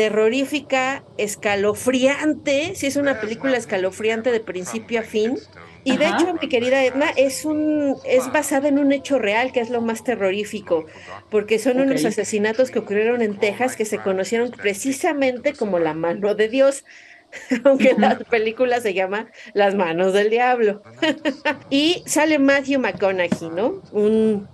terrorífica, 0.00 1.06
escalofriante, 1.18 2.74
si 2.74 2.86
es 2.86 2.96
una 2.96 3.20
película 3.20 3.58
escalofriante 3.58 4.32
de 4.32 4.40
principio 4.40 5.00
a 5.00 5.02
fin. 5.02 5.42
Y 5.84 5.98
de 5.98 6.08
hecho, 6.08 6.32
mi 6.40 6.48
querida 6.48 6.82
Edna, 6.86 7.10
es 7.16 7.44
un 7.44 8.00
es 8.02 8.30
basada 8.30 8.68
en 8.68 8.78
un 8.78 8.92
hecho 8.92 9.18
real, 9.18 9.52
que 9.52 9.60
es 9.60 9.68
lo 9.68 9.82
más 9.82 10.02
terrorífico, 10.02 10.86
porque 11.28 11.58
son 11.58 11.80
unos 11.80 12.06
asesinatos 12.06 12.70
que 12.70 12.78
ocurrieron 12.78 13.20
en 13.22 13.38
Texas 13.38 13.76
que 13.76 13.84
se 13.84 14.00
conocieron 14.00 14.50
precisamente 14.60 15.54
como 15.56 15.78
la 15.78 15.92
mano 15.94 16.34
de 16.34 16.48
Dios. 16.48 16.84
Aunque 17.64 17.94
la 17.98 18.18
película 18.30 18.80
se 18.80 18.94
llama 18.94 19.30
Las 19.54 19.74
manos 19.74 20.12
del 20.14 20.30
diablo. 20.30 20.86
y 21.68 22.02
sale 22.06 22.38
Matthew 22.38 22.80
McConaughey, 22.80 23.50
¿no? 23.50 23.82
Un 23.90 24.50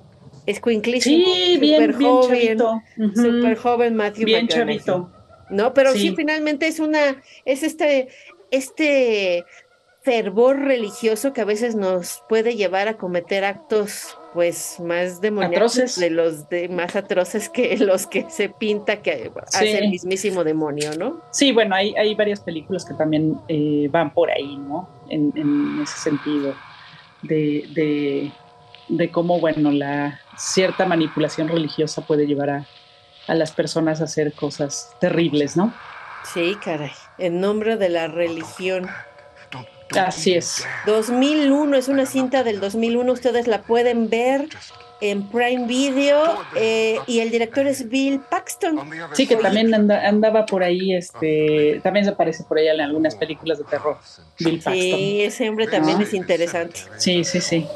escuinclísimo, 0.46 1.24
sí, 1.34 1.58
bien, 1.60 1.82
súper 1.82 1.92
bien 1.92 2.18
joven. 2.18 2.58
Ujú. 2.96 3.12
súper 3.12 3.56
joven 3.56 3.96
Matthew 3.96 4.28
Bien 4.28 4.30
McConaughey. 4.30 4.82
chavito. 4.84 5.15
No, 5.50 5.74
pero 5.74 5.92
sí. 5.92 6.00
Sí. 6.00 6.14
finalmente 6.16 6.66
es 6.66 6.80
una, 6.80 7.22
es 7.44 7.62
este, 7.62 8.08
este 8.50 9.44
fervor 10.02 10.60
religioso 10.60 11.32
que 11.32 11.40
a 11.40 11.44
veces 11.44 11.74
nos 11.74 12.22
puede 12.28 12.54
llevar 12.54 12.86
a 12.86 12.96
cometer 12.96 13.44
actos 13.44 14.16
pues 14.34 14.78
más 14.78 15.20
demoníacos 15.20 15.78
Atroces. 15.78 15.98
de 15.98 16.10
los 16.10 16.48
de 16.48 16.68
más 16.68 16.94
atroces 16.94 17.48
que 17.48 17.76
los 17.78 18.06
que 18.06 18.30
se 18.30 18.48
pinta 18.48 19.02
que 19.02 19.32
hace 19.52 19.78
el 19.78 19.90
mismísimo 19.90 20.44
demonio, 20.44 20.90
¿no? 20.96 21.22
Sí, 21.32 21.50
bueno, 21.50 21.74
hay, 21.74 21.92
hay 21.96 22.14
varias 22.14 22.38
películas 22.40 22.84
que 22.84 22.94
también 22.94 23.36
eh, 23.48 23.88
van 23.90 24.12
por 24.14 24.30
ahí, 24.30 24.56
¿no? 24.58 24.88
En, 25.08 25.32
en 25.34 25.80
ese 25.82 25.98
sentido, 25.98 26.54
de, 27.22 27.64
de, 27.74 28.30
de 28.88 29.10
cómo, 29.10 29.40
bueno, 29.40 29.72
la 29.72 30.20
cierta 30.36 30.86
manipulación 30.86 31.48
religiosa 31.48 32.06
puede 32.06 32.26
llevar 32.26 32.50
a, 32.50 32.66
a 33.26 33.34
las 33.34 33.52
personas 33.52 34.00
a 34.00 34.04
hacer 34.04 34.32
cosas 34.32 34.90
terribles, 35.00 35.56
¿no? 35.56 35.74
Sí, 36.32 36.56
caray, 36.62 36.92
en 37.18 37.40
nombre 37.40 37.76
de 37.76 37.88
la 37.88 38.08
religión. 38.08 38.88
Así 39.96 40.34
es. 40.34 40.66
2001 40.84 41.76
es 41.76 41.88
una 41.88 42.06
cinta 42.06 42.42
del 42.42 42.60
2001, 42.60 43.12
ustedes 43.12 43.46
la 43.46 43.62
pueden 43.62 44.10
ver 44.10 44.48
en 45.00 45.28
Prime 45.28 45.66
Video 45.66 46.40
eh, 46.56 46.98
y 47.06 47.20
el 47.20 47.30
director 47.30 47.66
es 47.66 47.88
Bill 47.88 48.20
Paxton. 48.28 48.80
Sí, 49.12 49.26
que 49.28 49.36
también 49.36 49.72
anda- 49.72 50.06
andaba 50.08 50.44
por 50.46 50.62
ahí, 50.64 50.94
este, 50.94 51.80
también 51.84 52.04
se 52.04 52.10
aparece 52.12 52.42
por 52.44 52.58
ahí 52.58 52.66
en 52.66 52.80
algunas 52.80 53.14
películas 53.14 53.58
de 53.58 53.64
terror, 53.64 53.98
Bill 54.40 54.54
Paxton. 54.54 54.72
Sí, 54.74 55.20
ese 55.22 55.48
hombre 55.48 55.66
también 55.68 56.00
es 56.00 56.12
interesante. 56.14 56.80
Sí, 56.96 57.22
sí, 57.24 57.40
sí. 57.40 57.66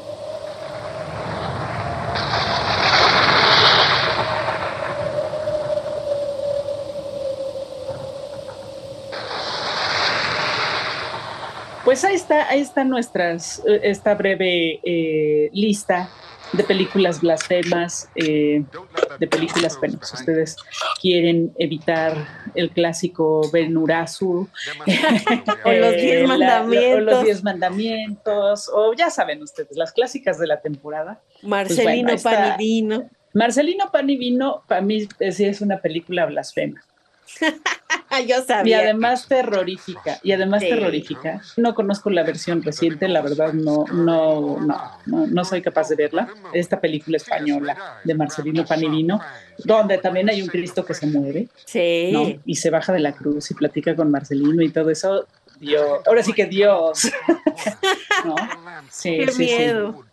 Pues 11.91 12.05
ahí 12.05 12.15
está, 12.15 12.47
ahí 12.47 12.61
está 12.61 12.85
nuestras, 12.85 13.61
eh, 13.67 13.81
esta 13.83 14.15
breve 14.15 14.79
eh, 14.81 15.49
lista 15.51 16.09
de 16.53 16.63
películas 16.63 17.19
blasfemas, 17.19 18.07
eh, 18.15 18.63
de 19.19 19.27
películas, 19.27 19.77
si 19.81 20.15
ustedes 20.15 20.55
quieren 21.01 21.51
evitar 21.59 22.15
el 22.55 22.69
clásico 22.69 23.41
Ben 23.51 23.75
Urazu, 23.75 24.47
O 25.65 25.71
los 25.73 25.95
diez 25.97 26.21
eh, 26.21 26.21
la- 26.21 26.27
mandamientos. 26.27 26.95
o 26.95 26.99
los 27.01 27.23
diez 27.25 27.43
mandamientos, 27.43 28.69
o 28.73 28.93
ya 28.93 29.09
saben 29.09 29.43
ustedes, 29.43 29.75
las 29.75 29.91
clásicas 29.91 30.39
de 30.39 30.47
la 30.47 30.61
temporada. 30.61 31.19
Marcelino 31.41 32.07
Pues 32.07 32.23
bueno, 32.23 32.37
ahí 32.37 32.37
Pan 32.37 32.43
está. 32.51 32.55
y 32.55 32.57
Vino. 32.65 33.09
Marcelino 33.33 33.91
Pan 33.91 34.09
y 34.09 34.15
Vino, 34.15 34.63
para 34.65 34.79
mí 34.79 35.09
eh, 35.19 35.33
sí 35.33 35.43
es 35.43 35.59
una 35.59 35.81
película 35.81 36.25
blasfema. 36.25 36.81
Ah, 38.13 38.19
yo 38.19 38.39
Y 38.39 38.43
sabía. 38.43 38.79
además 38.79 39.25
terrorífica, 39.27 40.19
y 40.21 40.33
además 40.33 40.61
Sí. 40.61 40.69
terrorífica. 40.69 41.41
No 41.57 41.73
conozco 41.73 42.09
la 42.09 42.23
versión 42.23 42.61
reciente, 42.61 43.07
la 43.07 43.21
verdad 43.21 43.53
no, 43.53 43.85
no, 43.91 44.57
no, 44.59 44.97
no, 45.05 45.27
no 45.27 45.45
soy 45.45 45.61
capaz 45.61 45.87
de 45.89 45.95
verla. 45.95 46.27
Esta 46.53 46.81
película 46.81 47.15
española 47.17 47.77
de 48.03 48.13
Marcelino 48.13 48.65
Pan 48.65 48.83
y 48.83 48.89
Vino, 48.89 49.21
donde 49.63 49.97
también 49.97 50.29
hay 50.29 50.41
un 50.41 50.49
Cristo 50.49 50.85
que 50.85 50.93
se 50.93 51.07
mueve, 51.07 51.47
Sí. 51.65 52.09
¿no? 52.11 52.27
Y 52.45 52.55
se 52.57 52.69
baja 52.69 52.91
de 52.91 52.99
la 52.99 53.13
cruz 53.13 53.49
y 53.51 53.53
platica 53.53 53.95
con 53.95 54.11
Marcelino 54.11 54.61
y 54.61 54.69
todo 54.69 54.89
eso. 54.89 55.25
Dios, 55.59 56.01
ahora 56.07 56.23
sí 56.23 56.33
que 56.33 56.47
Dios. 56.47 57.03
¿No? 58.25 58.35
Sí, 58.89 59.17
Qué 59.19 59.27
sí, 59.31 59.33
sí. 59.33 59.55
miedo. 59.57 59.93
Sí, 59.93 60.10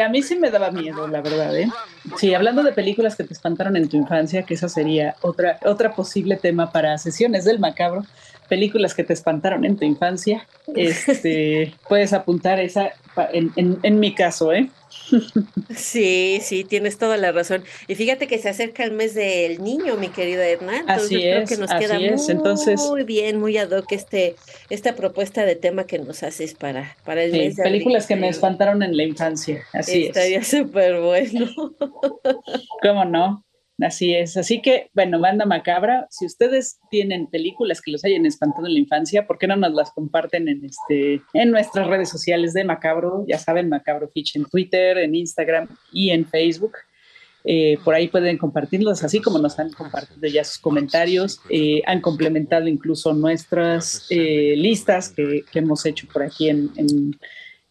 a 0.00 0.08
mí 0.08 0.22
sí 0.22 0.38
me 0.38 0.50
daba 0.50 0.70
miedo, 0.70 1.06
la 1.08 1.20
verdad, 1.22 1.56
¿eh? 1.58 1.70
Sí, 2.16 2.34
hablando 2.34 2.62
de 2.64 2.72
películas 2.72 3.16
que 3.16 3.24
te 3.24 3.32
espantaron 3.32 3.76
en 3.76 3.88
tu 3.88 3.96
infancia, 3.96 4.44
que 4.44 4.54
esa 4.54 4.68
sería 4.68 5.16
otra, 5.20 5.58
otra 5.64 5.94
posible 5.94 6.36
tema 6.36 6.72
para 6.72 6.98
sesiones 6.98 7.44
del 7.44 7.60
macabro, 7.60 8.08
películas 8.48 8.94
que 8.94 9.04
te 9.04 9.12
espantaron 9.12 9.64
en 9.64 9.78
tu 9.78 9.84
infancia, 9.84 10.48
este, 10.74 11.80
puedes 11.86 12.12
apuntar 12.12 12.58
esa 12.60 12.94
pa- 13.14 13.28
en, 13.32 13.52
en- 13.56 13.78
en 13.82 13.98
mi 14.00 14.14
caso, 14.14 14.52
¿eh? 14.52 14.72
Sí, 15.74 16.40
sí, 16.42 16.64
tienes 16.64 16.98
toda 16.98 17.16
la 17.16 17.32
razón. 17.32 17.64
Y 17.88 17.94
fíjate 17.94 18.26
que 18.26 18.38
se 18.38 18.48
acerca 18.48 18.84
el 18.84 18.92
mes 18.92 19.14
del 19.14 19.62
niño, 19.62 19.96
mi 19.96 20.08
querida 20.08 20.46
Edna. 20.46 20.78
Entonces 20.78 21.04
Así 21.06 21.14
creo 21.16 21.40
es, 21.42 21.48
que 21.48 21.56
nos 21.56 21.70
así 21.70 21.84
queda 21.84 21.96
es. 21.98 22.22
muy 22.22 22.30
Entonces- 22.32 22.80
bien, 23.06 23.38
muy 23.40 23.56
ad 23.58 23.70
hoc 23.70 23.90
este, 23.92 24.34
esta 24.70 24.94
propuesta 24.94 25.44
de 25.44 25.56
tema 25.56 25.84
que 25.86 25.98
nos 25.98 26.22
haces 26.22 26.54
para, 26.54 26.96
para 27.04 27.22
el 27.24 27.32
Sí, 27.32 27.38
mes 27.38 27.56
de 27.56 27.62
películas 27.62 28.06
que 28.06 28.16
me 28.16 28.28
espantaron 28.28 28.82
en 28.82 28.96
la 28.96 29.02
infancia, 29.04 29.64
así 29.72 30.02
es. 30.04 30.08
Estaría 30.08 30.44
súper 30.44 31.00
bueno. 31.00 31.50
¿Cómo 32.82 33.04
no? 33.04 33.44
Así 33.80 34.14
es. 34.14 34.36
Así 34.36 34.60
que, 34.62 34.90
bueno, 34.94 35.18
banda 35.18 35.44
macabra, 35.44 36.06
si 36.10 36.26
ustedes 36.26 36.78
tienen 36.90 37.26
películas 37.26 37.80
que 37.80 37.90
los 37.90 38.04
hayan 38.04 38.26
espantado 38.26 38.66
en 38.66 38.74
la 38.74 38.80
infancia, 38.80 39.26
¿por 39.26 39.38
qué 39.38 39.46
no 39.48 39.56
nos 39.56 39.72
las 39.72 39.90
comparten 39.90 40.46
en 40.48 40.64
este, 40.64 41.22
en 41.32 41.50
nuestras 41.50 41.88
redes 41.88 42.08
sociales 42.10 42.52
de 42.52 42.64
Macabro? 42.64 43.24
Ya 43.26 43.38
saben, 43.38 43.68
Macabro 43.68 44.08
Fitch 44.08 44.36
en 44.36 44.44
Twitter, 44.44 44.98
en 44.98 45.14
Instagram 45.14 45.68
y 45.92 46.10
en 46.10 46.26
Facebook. 46.26 46.74
Eh, 47.44 47.76
por 47.82 47.94
ahí 47.94 48.06
pueden 48.06 48.38
compartirlos, 48.38 49.02
así 49.02 49.20
como 49.20 49.38
nos 49.40 49.58
han 49.58 49.72
compartido 49.72 50.28
ya 50.28 50.44
sus 50.44 50.58
comentarios, 50.58 51.40
eh, 51.48 51.82
han 51.86 52.00
complementado 52.00 52.68
incluso 52.68 53.12
nuestras 53.14 54.06
eh, 54.10 54.54
listas 54.56 55.08
que, 55.08 55.42
hemos 55.54 55.84
hecho 55.84 56.06
por 56.12 56.22
aquí 56.22 56.50
en, 56.50 56.70
en- 56.76 57.18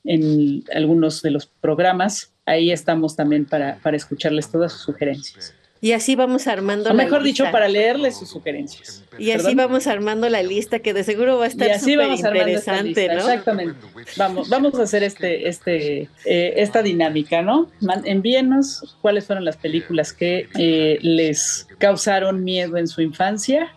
en 0.03 0.63
algunos 0.73 1.21
de 1.21 1.31
los 1.31 1.45
programas. 1.45 2.33
Ahí 2.45 2.71
estamos 2.71 3.15
también 3.15 3.45
para, 3.45 3.77
para 3.81 3.95
escucharles 3.95 4.51
todas 4.51 4.73
sus 4.73 4.81
sugerencias. 4.81 5.55
Y 5.83 5.93
así 5.93 6.15
vamos 6.15 6.45
armando 6.45 6.91
O 6.91 6.93
la 6.93 7.03
mejor 7.03 7.23
dicho, 7.23 7.45
para 7.51 7.67
leerles 7.67 8.17
sus 8.17 8.29
sugerencias. 8.29 9.03
Y 9.17 9.31
así 9.31 9.43
¿Perdón? 9.45 9.57
vamos 9.57 9.87
armando 9.87 10.29
la 10.29 10.43
lista 10.43 10.79
que 10.79 10.93
de 10.93 11.03
seguro 11.03 11.39
va 11.39 11.45
a 11.45 11.47
estar 11.47 11.79
súper 11.79 12.11
interesante, 12.11 13.07
¿no? 13.07 13.15
Exactamente. 13.15 13.79
Vamos, 14.15 14.47
vamos 14.47 14.75
a 14.75 14.83
hacer 14.83 15.01
este, 15.01 15.49
este, 15.49 16.01
eh, 16.25 16.53
esta 16.57 16.83
dinámica, 16.83 17.41
¿no? 17.41 17.67
Envíenos 18.05 18.95
cuáles 19.01 19.25
fueron 19.25 19.43
las 19.43 19.57
películas 19.57 20.13
que 20.13 20.47
eh, 20.59 20.99
les 21.01 21.67
causaron 21.79 22.43
miedo 22.43 22.77
en 22.77 22.87
su 22.87 23.01
infancia 23.01 23.73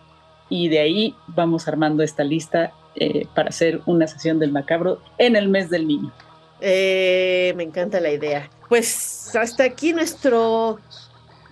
y 0.47 0.69
de 0.69 0.79
ahí 0.79 1.15
vamos 1.27 1.67
armando 1.67 2.03
esta 2.03 2.23
lista 2.23 2.71
eh, 2.95 3.27
para 3.33 3.49
hacer 3.49 3.81
una 3.87 4.07
sesión 4.07 4.39
del 4.39 4.51
macabro 4.51 5.01
en 5.17 5.35
el 5.35 5.49
mes 5.49 5.69
del 5.69 5.87
niño. 5.87 6.13
Eh, 6.61 7.53
me 7.57 7.63
encanta 7.63 7.99
la 7.99 8.11
idea. 8.11 8.49
Pues 8.69 9.35
hasta 9.35 9.63
aquí 9.63 9.91
nuestro 9.91 10.79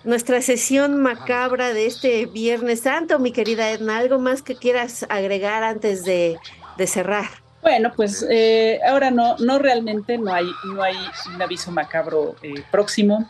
nuestra 0.04 0.40
sesión 0.42 1.00
macabra 1.00 1.72
de 1.72 1.86
este 1.86 2.26
Viernes 2.26 2.80
Santo, 2.80 3.18
mi 3.18 3.32
querida 3.32 3.70
Edna. 3.70 3.98
¿Algo 3.98 4.18
más 4.18 4.42
que 4.42 4.56
quieras 4.56 5.06
agregar 5.08 5.62
antes 5.62 6.04
de, 6.04 6.36
cerrar? 6.86 7.26
Bueno, 7.62 7.92
pues 7.96 8.26
eh, 8.30 8.78
ahora 8.86 9.10
no, 9.10 9.36
no 9.38 9.58
realmente 9.58 10.18
no 10.18 10.34
hay, 10.34 10.46
no 10.66 10.82
hay 10.82 10.96
un 11.34 11.40
aviso 11.40 11.70
macabro 11.70 12.36
eh, 12.42 12.62
próximo, 12.70 13.26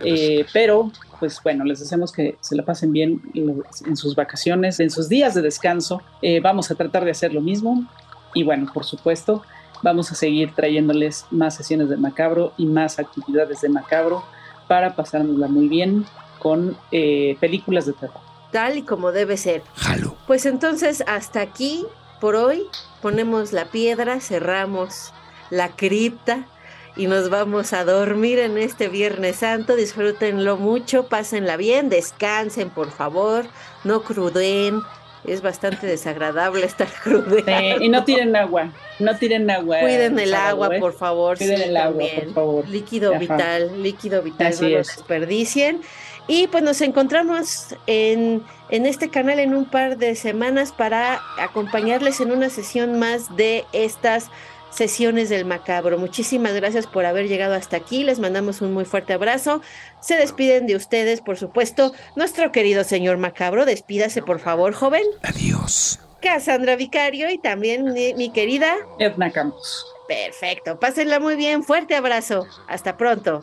eh, 0.00 0.44
pero 0.52 0.92
pues 1.18 1.40
bueno, 1.42 1.64
les 1.64 1.80
deseamos 1.80 2.12
que 2.12 2.36
se 2.40 2.56
la 2.56 2.64
pasen 2.64 2.92
bien 2.92 3.20
en 3.34 3.62
en 3.86 3.96
sus 3.96 4.14
vacaciones, 4.14 4.80
en 4.80 4.90
sus 4.90 5.08
días 5.08 5.34
de 5.34 5.42
descanso. 5.42 6.02
Eh, 6.22 6.40
vamos 6.40 6.70
a 6.70 6.74
tratar 6.74 7.04
de 7.04 7.10
hacer 7.10 7.32
lo 7.32 7.40
mismo 7.40 7.86
y 8.34 8.42
bueno, 8.42 8.70
por 8.72 8.84
supuesto, 8.84 9.42
vamos 9.82 10.10
a 10.10 10.14
seguir 10.14 10.54
trayéndoles 10.54 11.26
más 11.30 11.54
sesiones 11.54 11.88
de 11.88 11.96
macabro 11.96 12.52
y 12.56 12.66
más 12.66 12.98
actividades 12.98 13.60
de 13.60 13.68
macabro 13.68 14.24
para 14.70 14.94
pasárnosla 14.94 15.48
muy 15.48 15.66
bien 15.66 16.06
con 16.38 16.76
eh, 16.92 17.36
películas 17.40 17.86
de 17.86 17.92
terror. 17.92 18.20
Tal 18.52 18.78
y 18.78 18.82
como 18.82 19.10
debe 19.10 19.36
ser. 19.36 19.64
Jalo. 19.74 20.14
Pues 20.28 20.46
entonces, 20.46 21.02
hasta 21.08 21.40
aquí 21.40 21.84
por 22.20 22.36
hoy. 22.36 22.62
Ponemos 23.02 23.52
la 23.52 23.64
piedra, 23.64 24.20
cerramos 24.20 25.12
la 25.50 25.70
cripta 25.70 26.46
y 26.94 27.08
nos 27.08 27.30
vamos 27.30 27.72
a 27.72 27.84
dormir 27.84 28.38
en 28.38 28.58
este 28.58 28.86
Viernes 28.86 29.38
Santo. 29.38 29.74
Disfrútenlo 29.74 30.56
mucho, 30.56 31.08
pásenla 31.08 31.56
bien, 31.56 31.88
descansen, 31.88 32.70
por 32.70 32.92
favor, 32.92 33.46
no 33.82 34.02
cruden. 34.02 34.82
Es 35.24 35.42
bastante 35.42 35.86
desagradable 35.86 36.64
estar 36.64 36.88
crudeando. 37.02 37.50
Eh, 37.50 37.76
y 37.80 37.88
no 37.88 38.04
tiren 38.04 38.34
agua, 38.36 38.70
no 38.98 39.16
tiren 39.16 39.50
agua. 39.50 39.80
Cuiden 39.80 40.18
el 40.18 40.34
agua, 40.34 40.74
¿eh? 40.74 40.80
por 40.80 40.94
favor. 40.94 41.36
Cuiden 41.38 41.58
sí, 41.58 41.62
el 41.64 41.76
agua, 41.76 42.04
por 42.16 42.34
favor. 42.34 42.68
Líquido 42.68 43.10
Ajá. 43.10 43.18
vital, 43.18 43.82
líquido 43.82 44.22
vital, 44.22 44.46
Así 44.48 44.64
no 44.64 44.70
lo 44.70 44.78
es. 44.80 44.86
desperdicien. 44.96 45.80
Y 46.26 46.46
pues 46.46 46.62
nos 46.62 46.80
encontramos 46.80 47.74
en, 47.86 48.42
en 48.68 48.86
este 48.86 49.08
canal 49.10 49.40
en 49.40 49.54
un 49.54 49.64
par 49.64 49.98
de 49.98 50.14
semanas 50.14 50.72
para 50.72 51.20
acompañarles 51.38 52.20
en 52.20 52.30
una 52.30 52.50
sesión 52.50 52.98
más 52.98 53.34
de 53.36 53.64
estas 53.72 54.30
Sesiones 54.70 55.28
del 55.28 55.44
Macabro. 55.44 55.98
Muchísimas 55.98 56.54
gracias 56.54 56.86
por 56.86 57.04
haber 57.04 57.28
llegado 57.28 57.54
hasta 57.54 57.76
aquí. 57.76 58.04
Les 58.04 58.18
mandamos 58.18 58.60
un 58.60 58.72
muy 58.72 58.84
fuerte 58.84 59.12
abrazo. 59.12 59.62
Se 60.00 60.16
despiden 60.16 60.66
de 60.66 60.76
ustedes, 60.76 61.20
por 61.20 61.36
supuesto. 61.36 61.92
Nuestro 62.16 62.52
querido 62.52 62.84
señor 62.84 63.18
Macabro, 63.18 63.66
despídase, 63.66 64.22
por 64.22 64.40
favor, 64.40 64.72
joven. 64.72 65.02
Adiós. 65.22 65.98
Cassandra 66.22 66.76
Vicario 66.76 67.30
y 67.30 67.38
también 67.38 67.92
mi, 67.92 68.14
mi 68.14 68.30
querida 68.30 68.76
Edna 68.98 69.30
Campos. 69.30 69.86
Perfecto. 70.06 70.78
Pásenla 70.78 71.20
muy 71.20 71.36
bien. 71.36 71.62
Fuerte 71.62 71.94
abrazo. 71.94 72.46
Hasta 72.68 72.96
pronto. 72.96 73.42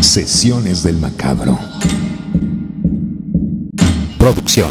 Sesiones 0.00 0.82
del 0.82 0.96
Macabro. 0.96 1.58
Producción. 4.18 4.70